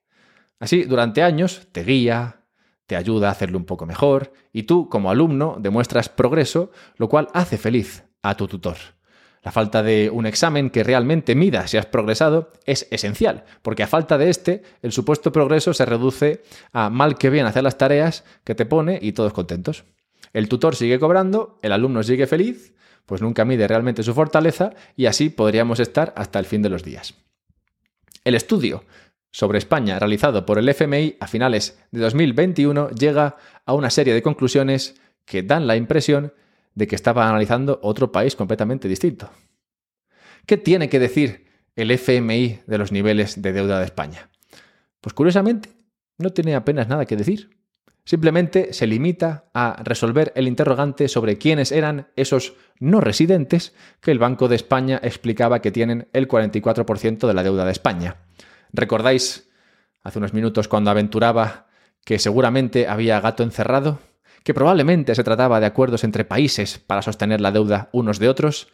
Así, 0.61 0.85
durante 0.85 1.25
años 1.25 1.67
te 1.73 1.83
guía, 1.83 2.43
te 2.87 2.95
ayuda 2.95 3.27
a 3.27 3.33
hacerlo 3.33 3.59
un 3.59 3.65
poco 3.65 3.87
mejor 3.87 4.33
y 4.53 4.63
tú, 4.63 4.89
como 4.89 5.11
alumno, 5.11 5.57
demuestras 5.59 6.09
progreso, 6.09 6.71
lo 6.97 7.09
cual 7.09 7.27
hace 7.33 7.59
feliz 7.59 8.05
a 8.23 8.37
tu 8.37 8.49
tutor. 8.49 8.77
La 9.43 9.51
falta 9.51 9.83
de 9.83 10.09
un 10.09 10.25
examen 10.25 10.71
que 10.71 10.85
realmente 10.85 11.35
mida 11.35 11.67
si 11.67 11.77
has 11.77 11.87
progresado 11.87 12.53
es 12.65 12.87
esencial, 12.93 13.45
porque 13.63 13.83
a 13.83 13.89
falta 13.89 14.17
de 14.17 14.31
este, 14.31 14.63
el 14.83 14.93
supuesto 14.93 15.33
progreso 15.33 15.75
se 15.75 15.85
reduce 15.85 16.43
a 16.73 16.91
mal 16.91 17.19
que 17.19 17.29
bien 17.29 17.47
hacer 17.47 17.65
las 17.65 17.77
tareas 17.77 18.25
que 18.45 18.55
te 18.55 18.67
pone 18.67 19.01
y 19.03 19.13
todos 19.13 19.33
contentos. 19.33 19.85
El 20.33 20.49
tutor 20.49 20.77
sigue 20.77 21.01
cobrando, 21.01 21.59
el 21.63 21.73
alumno 21.73 22.05
sigue 22.05 22.29
feliz, 22.29 22.73
pues 23.05 23.21
nunca 23.21 23.45
mide 23.45 23.67
realmente 23.67 24.05
su 24.05 24.15
fortaleza 24.15 24.75
y 24.97 25.07
así 25.07 25.29
podríamos 25.29 25.81
estar 25.81 26.15
hasta 26.17 26.39
el 26.39 26.47
fin 26.47 26.63
de 26.63 26.69
los 26.69 26.85
días. 26.85 27.15
El 28.25 28.37
estudio 28.37 28.85
sobre 29.33 29.59
España 29.59 29.99
realizado 29.99 30.47
por 30.47 30.59
el 30.59 30.69
FMI 30.69 31.17
a 31.19 31.27
finales 31.27 31.83
de 31.91 32.01
2021 32.01 32.91
llega 32.91 33.37
a 33.67 33.75
una 33.75 33.91
serie 33.91 34.15
de 34.15 34.23
conclusiones 34.23 34.95
que 35.25 35.43
dan 35.43 35.67
la 35.67 35.75
impresión 35.75 36.33
de 36.75 36.87
que 36.87 36.97
estaba 36.97 37.29
analizando 37.29 37.79
otro 37.83 38.13
país 38.13 38.37
completamente 38.37 38.89
distinto. 38.89 39.31
¿Qué 40.47 40.57
tiene 40.57 40.89
que 40.89 40.99
decir 40.99 41.47
el 41.77 41.91
FMI 41.91 42.61
de 42.67 42.79
los 42.79 42.93
niveles 42.93 43.41
de 43.41 43.53
deuda 43.53 43.79
de 43.79 43.85
España? 43.85 44.31
Pues 45.01 45.15
curiosamente, 45.15 45.71
no 46.19 46.31
tiene 46.31 46.55
apenas 46.55 46.89
nada 46.89 47.07
que 47.07 47.17
decir. 47.17 47.51
Simplemente 48.05 48.73
se 48.73 48.89
limita 48.89 49.51
a 49.55 49.81
resolver 49.85 50.33
el 50.35 50.49
interrogante 50.49 51.07
sobre 51.09 51.39
quiénes 51.39 51.71
eran 51.71 52.09
esos 52.17 52.55
no 52.81 53.01
residentes 53.01 53.75
que 54.01 54.11
el 54.11 54.19
Banco 54.19 54.49
de 54.49 54.57
España 54.57 55.01
explicaba 55.03 55.61
que 55.61 55.71
tienen 55.71 56.09
el 56.13 56.27
44% 56.27 57.29
de 57.29 57.35
la 57.35 57.45
deuda 57.45 57.65
de 57.65 57.71
España. 57.71 58.17
¿Recordáis 58.73 59.51
hace 60.03 60.19
unos 60.19 60.35
minutos 60.35 60.67
cuando 60.67 60.91
aventuraba 60.91 61.69
que 62.05 62.19
seguramente 62.19 62.89
había 62.89 63.21
gato 63.21 63.45
encerrado? 63.45 64.01
¿Que 64.45 64.55
probablemente 64.55 65.15
se 65.15 65.25
trataba 65.25 65.61
de 65.61 65.67
acuerdos 65.67 66.05
entre 66.05 66.25
países 66.25 66.79
para 66.79 67.03
sostener 67.03 67.41
la 67.41 67.53
deuda 67.53 67.89
unos 67.93 68.19
de 68.19 68.29
otros? 68.29 68.69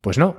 Pues 0.00 0.18
no, 0.18 0.36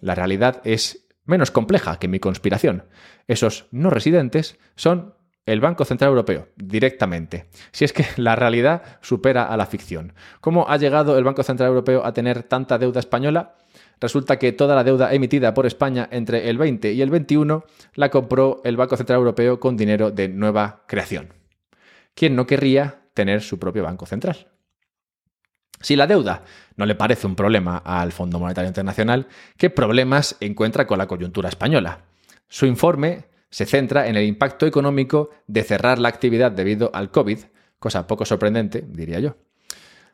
la 0.00 0.14
realidad 0.14 0.60
es 0.64 1.06
menos 1.24 1.50
compleja 1.50 1.98
que 1.98 2.08
mi 2.08 2.20
conspiración. 2.20 2.84
Esos 3.26 3.66
no 3.70 3.90
residentes 3.90 4.58
son 4.76 5.14
el 5.44 5.60
Banco 5.60 5.84
Central 5.84 6.10
Europeo, 6.10 6.48
directamente. 6.56 7.46
Si 7.72 7.84
es 7.84 7.92
que 7.92 8.06
la 8.16 8.36
realidad 8.36 8.98
supera 9.00 9.44
a 9.44 9.56
la 9.56 9.66
ficción. 9.66 10.14
¿Cómo 10.40 10.68
ha 10.68 10.76
llegado 10.76 11.18
el 11.18 11.24
Banco 11.24 11.42
Central 11.42 11.68
Europeo 11.68 12.04
a 12.04 12.12
tener 12.12 12.44
tanta 12.44 12.78
deuda 12.78 13.00
española? 13.00 13.56
Resulta 14.00 14.38
que 14.38 14.52
toda 14.52 14.74
la 14.74 14.84
deuda 14.84 15.12
emitida 15.12 15.54
por 15.54 15.66
España 15.66 16.08
entre 16.10 16.48
el 16.48 16.58
20 16.58 16.92
y 16.92 17.02
el 17.02 17.10
21 17.10 17.64
la 17.94 18.10
compró 18.10 18.60
el 18.64 18.76
Banco 18.76 18.96
Central 18.96 19.18
Europeo 19.18 19.60
con 19.60 19.76
dinero 19.76 20.10
de 20.10 20.28
nueva 20.28 20.84
creación. 20.86 21.32
¿Quién 22.14 22.36
no 22.36 22.46
querría 22.46 23.01
tener 23.14 23.42
su 23.42 23.58
propio 23.58 23.84
Banco 23.84 24.06
Central? 24.06 24.48
Si 25.80 25.96
la 25.96 26.06
deuda 26.06 26.44
no 26.76 26.86
le 26.86 26.94
parece 26.94 27.26
un 27.26 27.34
problema 27.34 27.78
al 27.78 28.12
Fondo 28.12 28.38
Monetario 28.38 28.68
Internacional, 28.68 29.26
¿qué 29.56 29.68
problemas 29.68 30.36
encuentra 30.40 30.86
con 30.86 30.98
la 30.98 31.08
coyuntura 31.08 31.48
española? 31.48 32.04
Su 32.48 32.66
informe 32.66 33.24
se 33.50 33.66
centra 33.66 34.06
en 34.06 34.16
el 34.16 34.24
impacto 34.24 34.66
económico 34.66 35.30
de 35.46 35.64
cerrar 35.64 35.98
la 35.98 36.08
actividad 36.08 36.52
debido 36.52 36.90
al 36.94 37.10
COVID, 37.10 37.38
cosa 37.78 38.06
poco 38.06 38.24
sorprendente, 38.24 38.84
diría 38.88 39.18
yo. 39.18 39.36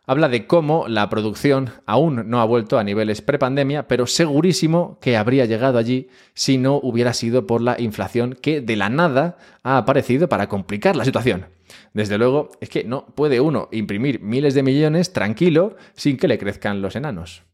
Habla 0.07 0.31
de 0.31 0.47
cómo 0.47 0.89
la 0.89 1.11
producción 1.11 1.71
aún 1.85 2.31
no 2.31 2.41
ha 2.41 2.47
vuelto 2.47 2.79
a 2.79 2.85
niveles 2.85 3.21
prepandemia, 3.21 3.87
pero 3.87 4.07
segurísimo 4.07 4.99
que 5.03 5.19
habría 5.19 5.45
llegado 5.45 5.77
allí 5.77 6.09
si 6.33 6.57
no 6.57 6.81
hubiera 6.83 7.13
sido 7.13 7.47
por 7.47 7.61
la 7.61 7.79
inflación 7.79 8.39
que 8.41 8.63
de 8.63 8.77
la 8.77 8.89
nada 8.89 9.37
ha 9.63 9.77
aparecido 9.77 10.27
para 10.31 10.49
complicar 10.49 10.97
la 10.97 11.05
situación. 11.05 11.58
Desde 11.93 12.19
luego, 12.19 12.51
es 12.61 12.69
que 12.69 12.85
no 12.85 13.07
puede 13.07 13.41
uno 13.41 13.69
imprimir 13.73 14.21
miles 14.21 14.55
de 14.55 14.63
millones 14.63 15.13
tranquilo 15.13 15.77
sin 15.95 16.17
que 16.17 16.29
le 16.29 16.39
crezcan 16.39 16.83
los 16.83 16.97
enanos. 16.97 17.45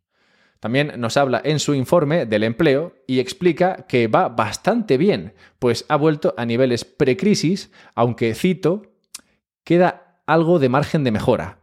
También 0.61 0.95
nos 0.97 1.19
habla 1.19 1.43
en 1.45 1.59
su 1.59 1.75
informe 1.75 2.25
del 2.25 2.43
empleo 2.43 2.95
y 3.07 3.19
explica 3.19 3.85
que 3.87 4.09
va 4.09 4.31
bastante 4.31 4.97
bien, 4.97 5.35
pues 5.59 5.85
ha 5.89 5.97
vuelto 5.97 6.35
a 6.39 6.47
niveles 6.47 6.87
precrisis, 6.87 7.71
aunque 7.95 8.35
cito, 8.35 8.95
queda 9.63 10.23
algo 10.27 10.59
de 10.59 10.71
margen 10.71 11.05
de 11.05 11.11
mejora. 11.11 11.59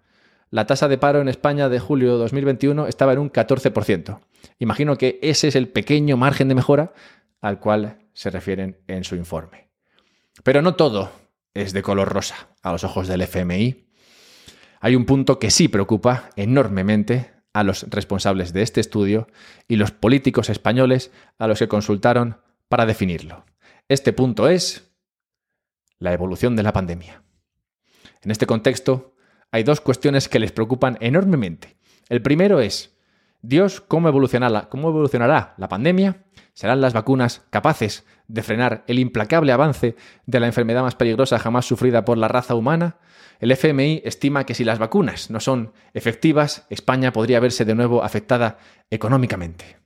La 0.52 0.68
tasa 0.68 0.88
de 0.88 0.98
paro 0.98 1.22
en 1.22 1.30
España 1.30 1.70
de 1.70 1.80
julio 1.80 2.12
de 2.12 2.20
2021 2.20 2.86
estaba 2.88 3.14
en 3.14 3.20
un 3.20 3.32
14%. 3.32 4.20
Imagino 4.60 4.98
que 4.98 5.18
ese 5.24 5.48
es 5.48 5.56
el 5.56 5.70
pequeño 5.70 6.18
margen 6.18 6.48
de 6.48 6.56
mejora 6.56 6.94
al 7.42 7.60
cual 7.60 8.02
se 8.14 8.30
refieren 8.30 8.82
en 8.88 9.04
su 9.04 9.16
informe. 9.16 9.70
Pero 10.44 10.62
no 10.62 10.76
todo 10.76 11.21
es 11.54 11.74
de 11.74 11.82
color 11.82 12.10
rosa 12.10 12.50
a 12.62 12.72
los 12.72 12.84
ojos 12.84 13.08
del 13.08 13.22
FMI. 13.22 13.88
Hay 14.80 14.96
un 14.96 15.06
punto 15.06 15.40
que 15.40 15.52
sí 15.52 15.68
preocupa 15.68 16.30
enormemente 16.36 17.32
a 17.54 17.64
los 17.64 17.84
responsables 17.90 18.54
de 18.54 18.62
este 18.62 18.82
estudio 18.82 19.28
y 19.68 19.76
los 19.76 19.92
políticos 19.92 20.50
españoles 20.50 21.12
a 21.38 21.48
los 21.48 21.60
que 21.60 21.68
consultaron 21.68 22.38
para 22.70 22.86
definirlo. 22.86 23.46
Este 23.90 24.14
punto 24.14 24.48
es 24.48 24.92
la 26.00 26.14
evolución 26.14 26.56
de 26.56 26.64
la 26.64 26.74
pandemia. 26.74 27.24
En 28.22 28.32
este 28.32 28.48
contexto, 28.48 29.16
hay 29.52 29.64
dos 29.64 29.82
cuestiones 29.82 30.30
que 30.30 30.40
les 30.40 30.52
preocupan 30.52 30.98
enormemente. 31.02 31.76
El 32.08 32.22
primero 32.22 32.60
es, 32.60 32.91
Dios, 33.42 33.82
¿cómo 33.82 34.08
evolucionará, 34.08 34.70
¿cómo 34.70 34.90
evolucionará 34.90 35.56
la 35.58 35.68
pandemia? 35.68 36.24
¿Serán 36.54 36.80
las 36.80 36.94
vacunas 36.94 37.42
capaces 37.50 38.06
de 38.28 38.44
frenar 38.44 38.84
el 38.88 39.00
implacable 39.00 39.52
avance 39.52 39.96
de 40.26 40.40
la 40.40 40.46
enfermedad 40.46 40.84
más 40.84 40.96
peligrosa 40.96 41.40
jamás 41.40 41.66
sufrida 41.66 42.06
por 42.06 42.20
la 42.20 42.28
raza 42.28 42.54
humana? 42.54 42.98
El 43.40 43.52
FMI 43.52 44.04
estima 44.06 44.46
que 44.46 44.54
si 44.54 44.64
las 44.64 44.78
vacunas 44.78 45.32
no 45.32 45.40
son 45.40 45.74
efectivas, 45.96 46.68
España 46.70 47.12
podría 47.12 47.40
verse 47.40 47.66
de 47.66 47.74
nuevo 47.74 48.04
afectada 48.04 48.60
económicamente. 48.92 49.78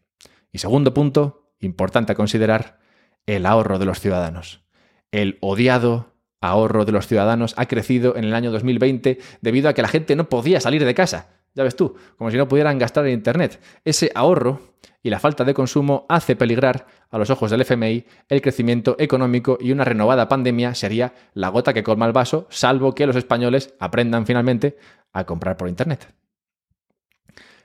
Y 0.51 0.57
segundo 0.57 0.93
punto, 0.93 1.53
importante 1.59 2.11
a 2.11 2.15
considerar, 2.15 2.79
el 3.25 3.45
ahorro 3.45 3.79
de 3.79 3.85
los 3.85 4.01
ciudadanos. 4.01 4.65
El 5.11 5.37
odiado 5.39 6.15
ahorro 6.41 6.83
de 6.83 6.91
los 6.91 7.07
ciudadanos 7.07 7.53
ha 7.57 7.67
crecido 7.67 8.17
en 8.17 8.25
el 8.25 8.35
año 8.35 8.51
2020 8.51 9.19
debido 9.41 9.69
a 9.69 9.73
que 9.73 9.81
la 9.81 9.87
gente 9.87 10.15
no 10.17 10.27
podía 10.27 10.59
salir 10.59 10.83
de 10.83 10.93
casa. 10.93 11.29
Ya 11.55 11.63
ves 11.63 11.75
tú, 11.75 11.95
como 12.17 12.29
si 12.29 12.37
no 12.37 12.47
pudieran 12.47 12.77
gastar 12.77 13.07
en 13.07 13.13
Internet. 13.13 13.61
Ese 13.83 14.11
ahorro 14.13 14.75
y 15.01 15.09
la 15.09 15.19
falta 15.19 15.43
de 15.43 15.53
consumo 15.53 16.05
hace 16.09 16.35
peligrar, 16.35 16.87
a 17.11 17.17
los 17.17 17.29
ojos 17.29 17.49
del 17.49 17.61
FMI, 17.61 18.05
el 18.27 18.41
crecimiento 18.41 18.95
económico 18.99 19.57
y 19.61 19.71
una 19.71 19.85
renovada 19.85 20.27
pandemia 20.27 20.75
sería 20.75 21.13
la 21.33 21.49
gota 21.49 21.73
que 21.73 21.83
colma 21.83 22.05
el 22.05 22.11
vaso, 22.11 22.47
salvo 22.49 22.93
que 22.93 23.07
los 23.07 23.15
españoles 23.15 23.73
aprendan 23.79 24.25
finalmente 24.25 24.77
a 25.13 25.25
comprar 25.25 25.55
por 25.55 25.69
Internet. 25.69 26.13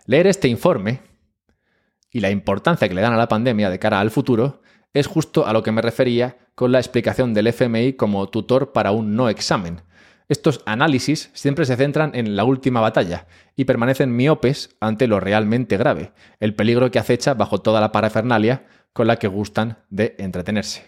Leer 0.07 0.29
este 0.29 0.49
informe 0.49 1.01
y 2.13 2.21
la 2.21 2.31
importancia 2.31 2.89
que 2.89 2.95
le 2.95 3.01
dan 3.01 3.15
a 3.15 3.17
la 3.17 3.29
pandemia 3.29 3.71
de 3.71 3.79
cara 3.79 4.01
al 4.01 4.11
futuro 4.11 4.63
es 4.93 5.07
justo 5.07 5.47
a 5.47 5.53
lo 5.53 5.63
que 5.63 5.73
me 5.73 5.83
refería 5.83 6.39
con 6.55 6.73
la 6.73 6.79
explicación 6.79 7.33
del 7.35 7.49
FMI 7.49 7.95
como 7.95 8.29
tutor 8.29 8.73
para 8.73 8.93
un 8.93 9.17
no 9.17 9.29
examen, 9.29 9.83
estos 10.31 10.63
análisis 10.65 11.29
siempre 11.35 11.65
se 11.65 11.75
centran 11.75 12.13
en 12.15 12.37
la 12.37 12.45
última 12.45 12.81
batalla 12.81 13.27
y 13.57 13.65
permanecen 13.65 14.15
miopes 14.15 14.77
ante 14.79 15.09
lo 15.09 15.19
realmente 15.19 15.77
grave, 15.77 16.13
el 16.39 16.55
peligro 16.55 16.93
que 16.93 17.01
acecha 17.01 17.35
bajo 17.35 17.59
toda 17.59 17.81
la 17.81 17.91
parafernalia 17.91 18.65
con 18.93 19.09
la 19.09 19.17
que 19.17 19.27
gustan 19.27 19.79
de 19.91 20.15
entretenerse. 20.19 20.87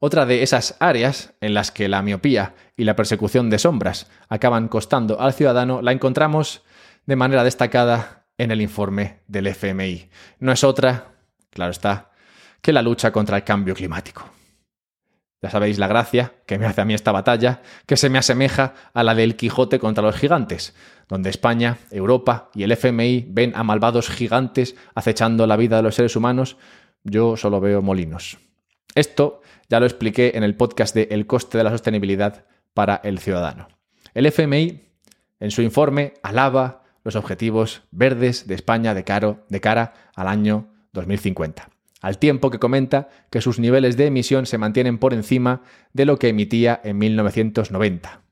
Otra 0.00 0.26
de 0.26 0.42
esas 0.42 0.76
áreas 0.80 1.32
en 1.40 1.54
las 1.54 1.70
que 1.70 1.88
la 1.88 2.02
miopía 2.02 2.54
y 2.76 2.84
la 2.84 2.94
persecución 2.94 3.48
de 3.48 3.58
sombras 3.58 4.10
acaban 4.28 4.68
costando 4.68 5.18
al 5.18 5.32
ciudadano 5.32 5.80
la 5.80 5.92
encontramos 5.92 6.62
de 7.06 7.16
manera 7.16 7.42
destacada 7.42 8.26
en 8.36 8.50
el 8.50 8.60
informe 8.60 9.20
del 9.28 9.46
FMI. 9.46 10.10
No 10.40 10.52
es 10.52 10.62
otra, 10.62 11.14
claro 11.48 11.70
está, 11.70 12.10
que 12.60 12.74
la 12.74 12.82
lucha 12.82 13.10
contra 13.12 13.38
el 13.38 13.44
cambio 13.44 13.74
climático. 13.74 14.35
Ya 15.42 15.50
sabéis 15.50 15.78
la 15.78 15.86
gracia 15.86 16.32
que 16.46 16.58
me 16.58 16.66
hace 16.66 16.80
a 16.80 16.84
mí 16.84 16.94
esta 16.94 17.12
batalla, 17.12 17.60
que 17.86 17.96
se 17.96 18.08
me 18.08 18.18
asemeja 18.18 18.74
a 18.94 19.04
la 19.04 19.14
del 19.14 19.36
Quijote 19.36 19.78
contra 19.78 20.02
los 20.02 20.16
gigantes, 20.16 20.74
donde 21.08 21.28
España, 21.28 21.78
Europa 21.90 22.50
y 22.54 22.62
el 22.62 22.72
FMI 22.72 23.26
ven 23.28 23.52
a 23.54 23.62
malvados 23.62 24.08
gigantes 24.08 24.76
acechando 24.94 25.46
la 25.46 25.56
vida 25.56 25.76
de 25.76 25.82
los 25.82 25.94
seres 25.94 26.16
humanos, 26.16 26.56
yo 27.04 27.36
solo 27.36 27.60
veo 27.60 27.82
molinos. 27.82 28.38
Esto 28.94 29.42
ya 29.68 29.78
lo 29.78 29.86
expliqué 29.86 30.32
en 30.34 30.42
el 30.42 30.56
podcast 30.56 30.94
de 30.94 31.08
El 31.10 31.26
coste 31.26 31.58
de 31.58 31.64
la 31.64 31.70
sostenibilidad 31.70 32.46
para 32.72 32.96
el 33.04 33.18
ciudadano. 33.18 33.68
El 34.14 34.26
FMI, 34.26 34.88
en 35.38 35.50
su 35.50 35.60
informe, 35.60 36.14
alaba 36.22 36.82
los 37.04 37.14
objetivos 37.14 37.82
verdes 37.90 38.46
de 38.48 38.54
España 38.54 38.94
de, 38.94 39.04
caro, 39.04 39.44
de 39.50 39.60
cara 39.60 39.92
al 40.14 40.28
año 40.28 40.72
2050 40.92 41.75
al 42.06 42.18
tiempo 42.18 42.52
que 42.52 42.60
comenta 42.60 43.08
que 43.30 43.40
sus 43.40 43.58
niveles 43.58 43.96
de 43.96 44.06
emisión 44.06 44.46
se 44.46 44.58
mantienen 44.58 44.98
por 44.98 45.12
encima 45.12 45.62
de 45.92 46.04
lo 46.04 46.20
que 46.20 46.28
emitía 46.28 46.80
en 46.84 46.98
1990. 46.98 48.22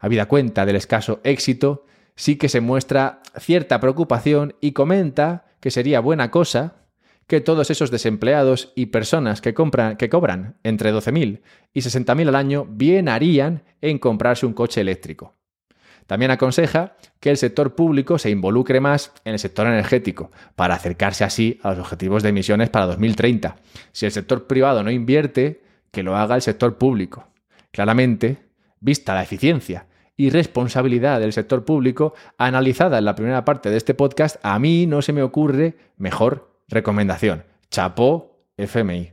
Habida 0.00 0.26
cuenta 0.26 0.66
del 0.66 0.74
escaso 0.74 1.20
éxito, 1.22 1.86
sí 2.16 2.34
que 2.34 2.48
se 2.48 2.60
muestra 2.60 3.22
cierta 3.38 3.78
preocupación 3.78 4.56
y 4.60 4.72
comenta 4.72 5.44
que 5.60 5.70
sería 5.70 6.00
buena 6.00 6.32
cosa 6.32 6.78
que 7.28 7.40
todos 7.40 7.70
esos 7.70 7.92
desempleados 7.92 8.72
y 8.74 8.86
personas 8.86 9.40
que, 9.40 9.54
compran, 9.54 9.96
que 9.98 10.08
cobran 10.08 10.56
entre 10.64 10.92
12.000 10.92 11.42
y 11.72 11.80
60.000 11.82 12.26
al 12.26 12.34
año 12.34 12.66
bien 12.68 13.08
harían 13.08 13.62
en 13.82 14.00
comprarse 14.00 14.46
un 14.46 14.52
coche 14.52 14.80
eléctrico. 14.80 15.36
También 16.06 16.30
aconseja 16.30 16.96
que 17.20 17.30
el 17.30 17.36
sector 17.36 17.74
público 17.74 18.18
se 18.18 18.30
involucre 18.30 18.80
más 18.80 19.12
en 19.24 19.32
el 19.32 19.38
sector 19.38 19.66
energético 19.66 20.30
para 20.54 20.74
acercarse 20.74 21.24
así 21.24 21.58
a 21.62 21.70
los 21.70 21.80
objetivos 21.80 22.22
de 22.22 22.28
emisiones 22.28 22.70
para 22.70 22.86
2030. 22.86 23.56
Si 23.92 24.06
el 24.06 24.12
sector 24.12 24.46
privado 24.46 24.82
no 24.82 24.90
invierte, 24.90 25.62
que 25.90 26.02
lo 26.02 26.16
haga 26.16 26.34
el 26.34 26.42
sector 26.42 26.78
público. 26.78 27.28
Claramente, 27.72 28.38
vista 28.80 29.14
la 29.14 29.22
eficiencia 29.22 29.86
y 30.16 30.30
responsabilidad 30.30 31.20
del 31.20 31.32
sector 31.32 31.64
público 31.64 32.14
analizada 32.38 32.98
en 32.98 33.04
la 33.04 33.14
primera 33.14 33.44
parte 33.44 33.70
de 33.70 33.76
este 33.76 33.94
podcast, 33.94 34.36
a 34.42 34.58
mí 34.58 34.86
no 34.86 35.02
se 35.02 35.12
me 35.12 35.22
ocurre 35.22 35.76
mejor 35.96 36.60
recomendación. 36.68 37.44
Chapó 37.70 38.44
FMI. 38.56 39.12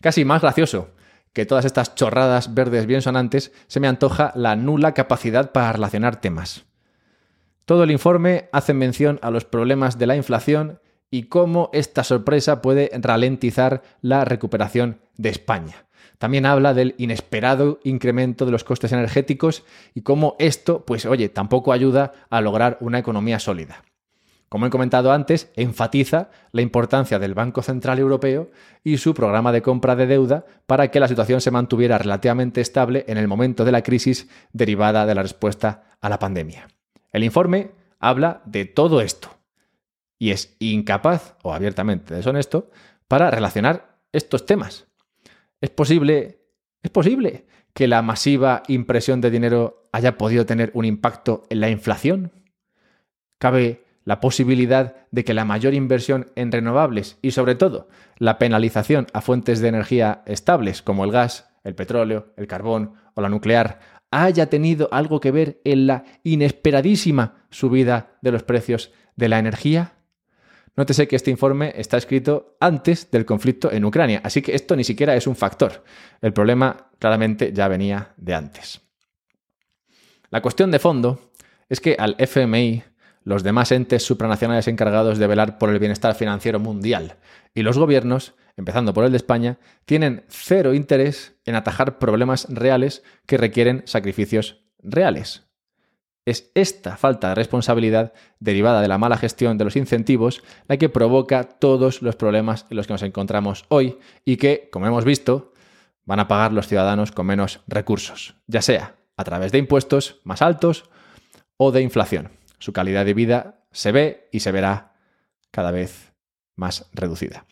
Casi 0.00 0.24
más 0.24 0.42
gracioso, 0.42 0.90
que 1.32 1.46
todas 1.46 1.64
estas 1.64 1.94
chorradas 1.94 2.54
verdes 2.54 2.86
bien 2.86 3.02
sonantes, 3.02 3.52
se 3.66 3.80
me 3.80 3.88
antoja 3.88 4.32
la 4.34 4.56
nula 4.56 4.94
capacidad 4.94 5.52
para 5.52 5.72
relacionar 5.72 6.20
temas. 6.20 6.64
Todo 7.64 7.84
el 7.84 7.90
informe 7.90 8.48
hace 8.52 8.74
mención 8.74 9.18
a 9.22 9.30
los 9.30 9.44
problemas 9.44 9.98
de 9.98 10.06
la 10.06 10.16
inflación 10.16 10.80
y 11.10 11.24
cómo 11.24 11.70
esta 11.72 12.04
sorpresa 12.04 12.62
puede 12.62 12.90
ralentizar 12.94 13.82
la 14.00 14.24
recuperación 14.24 15.00
de 15.16 15.28
España. 15.30 15.86
También 16.18 16.46
habla 16.46 16.74
del 16.74 16.94
inesperado 16.98 17.78
incremento 17.84 18.44
de 18.44 18.52
los 18.52 18.64
costes 18.64 18.92
energéticos 18.92 19.64
y 19.94 20.02
cómo 20.02 20.34
esto, 20.38 20.84
pues 20.84 21.06
oye, 21.06 21.28
tampoco 21.28 21.72
ayuda 21.72 22.12
a 22.28 22.40
lograr 22.40 22.76
una 22.80 22.98
economía 22.98 23.38
sólida. 23.38 23.84
Como 24.48 24.66
he 24.66 24.70
comentado 24.70 25.12
antes, 25.12 25.52
enfatiza 25.56 26.30
la 26.52 26.62
importancia 26.62 27.18
del 27.18 27.34
Banco 27.34 27.62
Central 27.62 27.98
Europeo 27.98 28.50
y 28.82 28.96
su 28.96 29.12
programa 29.12 29.52
de 29.52 29.60
compra 29.60 29.94
de 29.94 30.06
deuda 30.06 30.46
para 30.66 30.90
que 30.90 31.00
la 31.00 31.08
situación 31.08 31.40
se 31.40 31.50
mantuviera 31.50 31.98
relativamente 31.98 32.60
estable 32.60 33.04
en 33.08 33.18
el 33.18 33.28
momento 33.28 33.64
de 33.64 33.72
la 33.72 33.82
crisis 33.82 34.28
derivada 34.52 35.04
de 35.04 35.14
la 35.14 35.22
respuesta 35.22 35.84
a 36.00 36.08
la 36.08 36.18
pandemia. 36.18 36.68
El 37.12 37.24
informe 37.24 37.72
habla 37.98 38.40
de 38.46 38.64
todo 38.64 39.02
esto 39.02 39.28
y 40.18 40.30
es 40.30 40.56
incapaz 40.60 41.34
o 41.42 41.52
abiertamente 41.52 42.14
deshonesto 42.14 42.70
para 43.06 43.30
relacionar 43.30 43.98
estos 44.12 44.46
temas. 44.46 44.86
Es 45.60 45.70
posible, 45.70 46.40
es 46.82 46.90
posible 46.90 47.46
que 47.74 47.86
la 47.86 48.00
masiva 48.00 48.62
impresión 48.68 49.20
de 49.20 49.30
dinero 49.30 49.88
haya 49.92 50.16
podido 50.16 50.46
tener 50.46 50.70
un 50.74 50.84
impacto 50.84 51.44
en 51.50 51.60
la 51.60 51.70
inflación. 51.70 52.32
Cabe 53.38 53.84
la 54.08 54.22
posibilidad 54.22 54.96
de 55.10 55.22
que 55.22 55.34
la 55.34 55.44
mayor 55.44 55.74
inversión 55.74 56.32
en 56.34 56.50
renovables 56.50 57.18
y 57.20 57.32
sobre 57.32 57.56
todo 57.56 57.90
la 58.16 58.38
penalización 58.38 59.06
a 59.12 59.20
fuentes 59.20 59.60
de 59.60 59.68
energía 59.68 60.22
estables 60.24 60.80
como 60.80 61.04
el 61.04 61.12
gas, 61.12 61.50
el 61.62 61.74
petróleo, 61.74 62.32
el 62.38 62.46
carbón 62.46 62.94
o 63.12 63.20
la 63.20 63.28
nuclear 63.28 63.80
haya 64.10 64.46
tenido 64.46 64.88
algo 64.92 65.20
que 65.20 65.30
ver 65.30 65.60
en 65.62 65.86
la 65.86 66.04
inesperadísima 66.24 67.44
subida 67.50 68.16
de 68.22 68.32
los 68.32 68.44
precios 68.44 68.92
de 69.16 69.28
la 69.28 69.38
energía? 69.38 69.92
Nótese 70.74 71.06
que 71.06 71.16
este 71.16 71.30
informe 71.30 71.74
está 71.76 71.98
escrito 71.98 72.56
antes 72.60 73.10
del 73.10 73.26
conflicto 73.26 73.70
en 73.70 73.84
Ucrania, 73.84 74.22
así 74.24 74.40
que 74.40 74.54
esto 74.54 74.74
ni 74.74 74.84
siquiera 74.84 75.16
es 75.16 75.26
un 75.26 75.36
factor. 75.36 75.84
El 76.22 76.32
problema 76.32 76.88
claramente 76.98 77.52
ya 77.52 77.68
venía 77.68 78.14
de 78.16 78.34
antes. 78.34 78.80
La 80.30 80.40
cuestión 80.40 80.70
de 80.70 80.78
fondo 80.78 81.32
es 81.68 81.78
que 81.78 81.94
al 81.98 82.16
FMI 82.18 82.84
los 83.28 83.42
demás 83.42 83.72
entes 83.72 84.04
supranacionales 84.04 84.68
encargados 84.68 85.18
de 85.18 85.26
velar 85.26 85.58
por 85.58 85.68
el 85.68 85.78
bienestar 85.78 86.14
financiero 86.14 86.58
mundial 86.60 87.16
y 87.54 87.60
los 87.60 87.76
gobiernos, 87.76 88.32
empezando 88.56 88.94
por 88.94 89.04
el 89.04 89.10
de 89.10 89.18
España, 89.18 89.58
tienen 89.84 90.24
cero 90.28 90.72
interés 90.72 91.36
en 91.44 91.54
atajar 91.54 91.98
problemas 91.98 92.46
reales 92.48 93.02
que 93.26 93.36
requieren 93.36 93.82
sacrificios 93.84 94.64
reales. 94.78 95.44
Es 96.24 96.50
esta 96.54 96.96
falta 96.96 97.28
de 97.28 97.34
responsabilidad 97.34 98.14
derivada 98.40 98.80
de 98.80 98.88
la 98.88 98.96
mala 98.96 99.18
gestión 99.18 99.58
de 99.58 99.64
los 99.64 99.76
incentivos 99.76 100.42
la 100.66 100.78
que 100.78 100.88
provoca 100.88 101.44
todos 101.44 102.00
los 102.00 102.16
problemas 102.16 102.64
en 102.70 102.78
los 102.78 102.86
que 102.86 102.94
nos 102.94 103.02
encontramos 103.02 103.66
hoy 103.68 103.98
y 104.24 104.38
que, 104.38 104.70
como 104.72 104.86
hemos 104.86 105.04
visto, 105.04 105.52
van 106.06 106.20
a 106.20 106.28
pagar 106.28 106.54
los 106.54 106.66
ciudadanos 106.66 107.12
con 107.12 107.26
menos 107.26 107.60
recursos, 107.66 108.36
ya 108.46 108.62
sea 108.62 108.94
a 109.18 109.24
través 109.24 109.52
de 109.52 109.58
impuestos 109.58 110.22
más 110.24 110.40
altos 110.40 110.88
o 111.58 111.72
de 111.72 111.82
inflación 111.82 112.30
su 112.58 112.72
calidad 112.72 113.04
de 113.04 113.14
vida 113.14 113.64
se 113.72 113.92
ve 113.92 114.28
y 114.32 114.40
se 114.40 114.52
verá 114.52 114.94
cada 115.50 115.70
vez 115.70 116.12
más 116.56 116.88
reducida. 116.92 117.46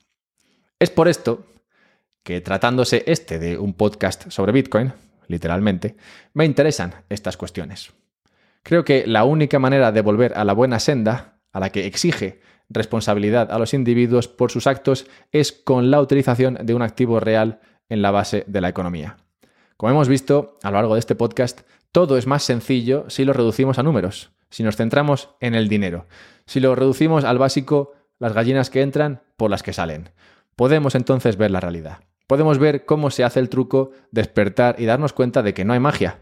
Es 0.78 0.90
por 0.90 1.08
esto 1.08 1.46
que 2.22 2.40
tratándose 2.40 3.04
este 3.06 3.38
de 3.38 3.58
un 3.58 3.74
podcast 3.74 4.30
sobre 4.30 4.52
Bitcoin, 4.52 4.92
literalmente, 5.28 5.96
me 6.34 6.44
interesan 6.44 6.92
estas 7.08 7.36
cuestiones. 7.36 7.92
Creo 8.62 8.84
que 8.84 9.06
la 9.06 9.24
única 9.24 9.58
manera 9.58 9.92
de 9.92 10.00
volver 10.00 10.36
a 10.36 10.44
la 10.44 10.52
buena 10.52 10.80
senda, 10.80 11.38
a 11.52 11.60
la 11.60 11.70
que 11.70 11.86
exige 11.86 12.40
responsabilidad 12.68 13.52
a 13.52 13.58
los 13.58 13.74
individuos 13.74 14.26
por 14.26 14.50
sus 14.50 14.66
actos, 14.66 15.06
es 15.30 15.52
con 15.52 15.90
la 15.90 16.00
utilización 16.00 16.58
de 16.60 16.74
un 16.74 16.82
activo 16.82 17.20
real 17.20 17.60
en 17.88 18.02
la 18.02 18.10
base 18.10 18.42
de 18.48 18.60
la 18.60 18.68
economía. 18.68 19.18
Como 19.76 19.92
hemos 19.92 20.08
visto 20.08 20.58
a 20.64 20.70
lo 20.70 20.78
largo 20.78 20.94
de 20.94 21.00
este 21.00 21.14
podcast, 21.14 21.60
todo 21.92 22.18
es 22.18 22.26
más 22.26 22.42
sencillo 22.42 23.08
si 23.08 23.24
lo 23.24 23.32
reducimos 23.32 23.78
a 23.78 23.84
números 23.84 24.35
si 24.56 24.62
nos 24.62 24.76
centramos 24.76 25.28
en 25.40 25.54
el 25.54 25.68
dinero. 25.68 26.06
Si 26.46 26.60
lo 26.60 26.74
reducimos 26.74 27.24
al 27.24 27.36
básico, 27.36 27.92
las 28.18 28.32
gallinas 28.32 28.70
que 28.70 28.80
entran 28.80 29.20
por 29.36 29.50
las 29.50 29.62
que 29.62 29.74
salen. 29.74 30.08
Podemos 30.56 30.94
entonces 30.94 31.36
ver 31.36 31.50
la 31.50 31.60
realidad. 31.60 31.98
Podemos 32.26 32.58
ver 32.58 32.86
cómo 32.86 33.10
se 33.10 33.22
hace 33.22 33.38
el 33.38 33.50
truco, 33.50 33.90
despertar 34.12 34.76
y 34.78 34.86
darnos 34.86 35.12
cuenta 35.12 35.42
de 35.42 35.52
que 35.52 35.66
no 35.66 35.74
hay 35.74 35.80
magia. 35.80 36.20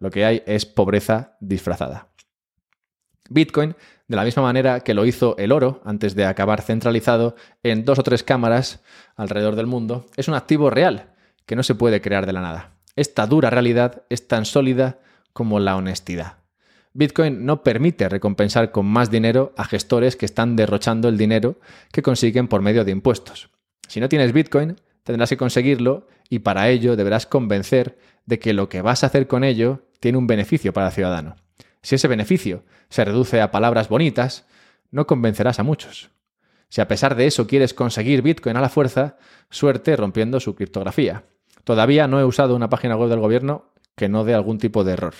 Lo 0.00 0.10
que 0.10 0.24
hay 0.24 0.42
es 0.44 0.66
pobreza 0.66 1.36
disfrazada. 1.38 2.08
Bitcoin, 3.30 3.76
de 4.08 4.16
la 4.16 4.24
misma 4.24 4.42
manera 4.42 4.80
que 4.80 4.94
lo 4.94 5.06
hizo 5.06 5.36
el 5.38 5.52
oro 5.52 5.80
antes 5.84 6.16
de 6.16 6.24
acabar 6.24 6.62
centralizado 6.62 7.36
en 7.62 7.84
dos 7.84 8.00
o 8.00 8.02
tres 8.02 8.24
cámaras 8.24 8.82
alrededor 9.14 9.54
del 9.54 9.68
mundo, 9.68 10.06
es 10.16 10.26
un 10.26 10.34
activo 10.34 10.68
real 10.68 11.14
que 11.46 11.54
no 11.54 11.62
se 11.62 11.76
puede 11.76 12.00
crear 12.00 12.26
de 12.26 12.32
la 12.32 12.40
nada. 12.40 12.72
Esta 12.96 13.28
dura 13.28 13.50
realidad 13.50 14.02
es 14.08 14.26
tan 14.26 14.46
sólida 14.46 14.98
como 15.32 15.60
la 15.60 15.76
honestidad. 15.76 16.38
Bitcoin 16.98 17.46
no 17.46 17.62
permite 17.62 18.08
recompensar 18.08 18.72
con 18.72 18.84
más 18.84 19.08
dinero 19.08 19.52
a 19.56 19.64
gestores 19.64 20.16
que 20.16 20.26
están 20.26 20.56
derrochando 20.56 21.08
el 21.08 21.16
dinero 21.16 21.60
que 21.92 22.02
consiguen 22.02 22.48
por 22.48 22.60
medio 22.60 22.84
de 22.84 22.90
impuestos. 22.90 23.50
Si 23.86 24.00
no 24.00 24.08
tienes 24.08 24.32
Bitcoin, 24.32 24.80
tendrás 25.04 25.28
que 25.28 25.36
conseguirlo 25.36 26.08
y 26.28 26.40
para 26.40 26.68
ello 26.70 26.96
deberás 26.96 27.24
convencer 27.24 28.00
de 28.26 28.40
que 28.40 28.52
lo 28.52 28.68
que 28.68 28.82
vas 28.82 29.04
a 29.04 29.06
hacer 29.06 29.28
con 29.28 29.44
ello 29.44 29.84
tiene 30.00 30.18
un 30.18 30.26
beneficio 30.26 30.72
para 30.72 30.88
el 30.88 30.92
ciudadano. 30.92 31.36
Si 31.82 31.94
ese 31.94 32.08
beneficio 32.08 32.64
se 32.88 33.04
reduce 33.04 33.40
a 33.40 33.52
palabras 33.52 33.88
bonitas, 33.88 34.46
no 34.90 35.06
convencerás 35.06 35.60
a 35.60 35.62
muchos. 35.62 36.10
Si 36.68 36.80
a 36.80 36.88
pesar 36.88 37.14
de 37.14 37.28
eso 37.28 37.46
quieres 37.46 37.74
conseguir 37.74 38.22
Bitcoin 38.22 38.56
a 38.56 38.60
la 38.60 38.70
fuerza, 38.70 39.18
suerte 39.50 39.94
rompiendo 39.94 40.40
su 40.40 40.56
criptografía. 40.56 41.26
Todavía 41.62 42.08
no 42.08 42.18
he 42.18 42.24
usado 42.24 42.56
una 42.56 42.68
página 42.68 42.96
web 42.96 43.08
del 43.08 43.20
gobierno 43.20 43.70
que 43.94 44.08
no 44.08 44.24
dé 44.24 44.34
algún 44.34 44.58
tipo 44.58 44.82
de 44.82 44.94
error. 44.94 45.14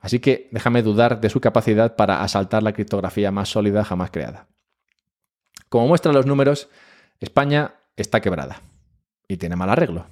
Así 0.00 0.20
que 0.20 0.48
déjame 0.52 0.82
dudar 0.82 1.20
de 1.20 1.30
su 1.30 1.40
capacidad 1.40 1.96
para 1.96 2.22
asaltar 2.22 2.62
la 2.62 2.72
criptografía 2.72 3.30
más 3.30 3.48
sólida 3.48 3.84
jamás 3.84 4.10
creada. 4.10 4.46
Como 5.68 5.88
muestran 5.88 6.14
los 6.14 6.26
números, 6.26 6.68
España 7.20 7.74
está 7.96 8.20
quebrada 8.20 8.62
y 9.26 9.36
tiene 9.36 9.56
mal 9.56 9.70
arreglo. 9.70 10.06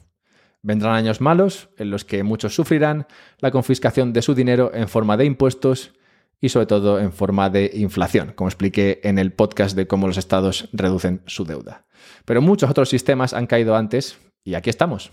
Vendrán 0.62 0.94
años 0.94 1.20
malos 1.20 1.68
en 1.78 1.90
los 1.90 2.04
que 2.04 2.24
muchos 2.24 2.54
sufrirán 2.54 3.06
la 3.38 3.52
confiscación 3.52 4.12
de 4.12 4.22
su 4.22 4.34
dinero 4.34 4.72
en 4.74 4.88
forma 4.88 5.16
de 5.16 5.24
impuestos 5.24 5.92
y 6.40 6.48
sobre 6.48 6.66
todo 6.66 6.98
en 6.98 7.12
forma 7.12 7.48
de 7.48 7.70
inflación, 7.74 8.32
como 8.34 8.48
expliqué 8.48 9.00
en 9.04 9.18
el 9.18 9.32
podcast 9.32 9.76
de 9.76 9.86
cómo 9.86 10.06
los 10.06 10.18
estados 10.18 10.68
reducen 10.72 11.22
su 11.26 11.44
deuda. 11.44 11.86
Pero 12.24 12.42
muchos 12.42 12.68
otros 12.68 12.88
sistemas 12.88 13.32
han 13.32 13.46
caído 13.46 13.76
antes 13.76 14.18
y 14.44 14.54
aquí 14.54 14.68
estamos. 14.68 15.12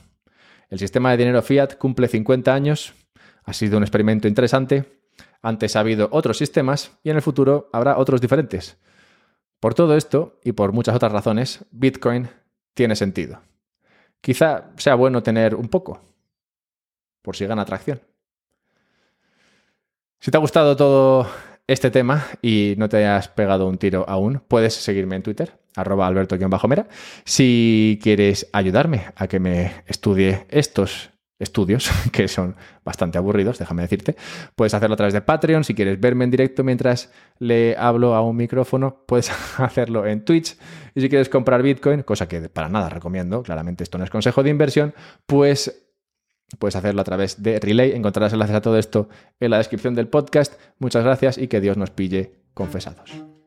El 0.69 0.79
sistema 0.79 1.12
de 1.12 1.17
dinero 1.17 1.41
fiat 1.41 1.77
cumple 1.77 2.07
50 2.07 2.53
años 2.53 2.93
ha 3.45 3.53
sido 3.53 3.77
un 3.77 3.84
experimento 3.84 4.27
interesante. 4.27 4.99
Antes 5.41 5.75
ha 5.75 5.82
habido 5.82 6.10
otros 6.12 6.38
sistemas 6.38 6.97
y 7.03 7.10
en 7.10 7.17
el 7.17 7.21
futuro 7.21 7.69
habrá 7.73 7.97
otros 7.97 8.21
diferentes. 8.21 8.77
Por 9.60 9.73
todo 9.73 9.95
esto 9.95 10.39
y 10.43 10.51
por 10.51 10.73
muchas 10.73 10.95
otras 10.95 11.12
razones, 11.12 11.65
Bitcoin 11.71 12.29
tiene 12.73 12.95
sentido. 12.95 13.41
Quizá 14.21 14.71
sea 14.77 14.95
bueno 14.95 15.23
tener 15.23 15.56
un 15.56 15.67
poco, 15.67 16.01
por 17.21 17.36
si 17.36 17.45
gana 17.45 17.62
atracción. 17.62 18.01
Si 20.19 20.32
te 20.32 20.38
ha 20.38 20.41
gustado 20.41 20.75
todo 20.75 21.27
este 21.67 21.91
tema 21.91 22.25
y 22.41 22.75
no 22.77 22.89
te 22.89 23.06
has 23.06 23.27
pegado 23.27 23.67
un 23.67 23.77
tiro 23.77 24.06
aún, 24.08 24.41
puedes 24.47 24.73
seguirme 24.73 25.15
en 25.15 25.23
Twitter, 25.23 25.58
arroba 25.75 26.08
alberto-mera, 26.08 26.88
si 27.23 27.99
quieres 28.01 28.49
ayudarme 28.53 29.06
a 29.15 29.27
que 29.27 29.39
me 29.39 29.84
estudie 29.88 30.45
estos 30.49 31.12
estudios, 31.39 31.89
que 32.12 32.28
son 32.28 32.56
bastante 32.84 33.17
aburridos, 33.17 33.60
déjame 33.60 33.84
decirte. 33.84 34.15
Puedes 34.56 34.74
hacerlo 34.74 34.93
a 34.93 34.98
través 34.98 35.13
de 35.13 35.22
Patreon. 35.22 35.63
Si 35.63 35.74
quieres 35.74 36.00
verme 36.00 36.24
en 36.24 36.32
directo 36.32 36.63
mientras 36.63 37.12
le 37.39 37.76
hablo 37.78 38.15
a 38.15 38.22
un 38.22 38.36
micrófono, 38.36 39.04
puedes 39.06 39.32
hacerlo 39.60 40.06
en 40.06 40.26
Twitch. 40.26 40.58
Y 40.96 41.02
si 41.02 41.10
quieres 41.10 41.30
comprar 41.30 41.62
Bitcoin, 41.62 42.04
cosa 42.04 42.28
que 42.28 42.50
para 42.50 42.69
nada 42.69 42.89
recomiendo, 42.89 43.43
claramente 43.43 43.84
esto 43.84 43.98
no 43.98 44.04
es 44.04 44.10
consejo 44.10 44.43
de 44.43 44.50
inversión, 44.50 44.93
pues 45.26 45.84
puedes 46.60 46.76
hacerlo 46.76 47.02
a 47.02 47.04
través 47.06 47.41
de 47.41 47.60
Relay. 47.60 47.91
Encontrarás 47.91 48.34
enlaces 48.34 48.56
a 48.56 48.62
todo 48.62 48.78
esto 48.78 49.10
en 49.39 49.52
la 49.52 49.58
descripción 49.58 49.96
del 49.96 50.08
podcast. 50.08 50.54
Muchas 50.80 51.04
gracias 51.04 51.38
y 51.38 51.48
que 51.48 51.62
Dios 51.62 51.78
nos 51.78 51.89
pille 51.89 52.43
confesados. 52.54 53.42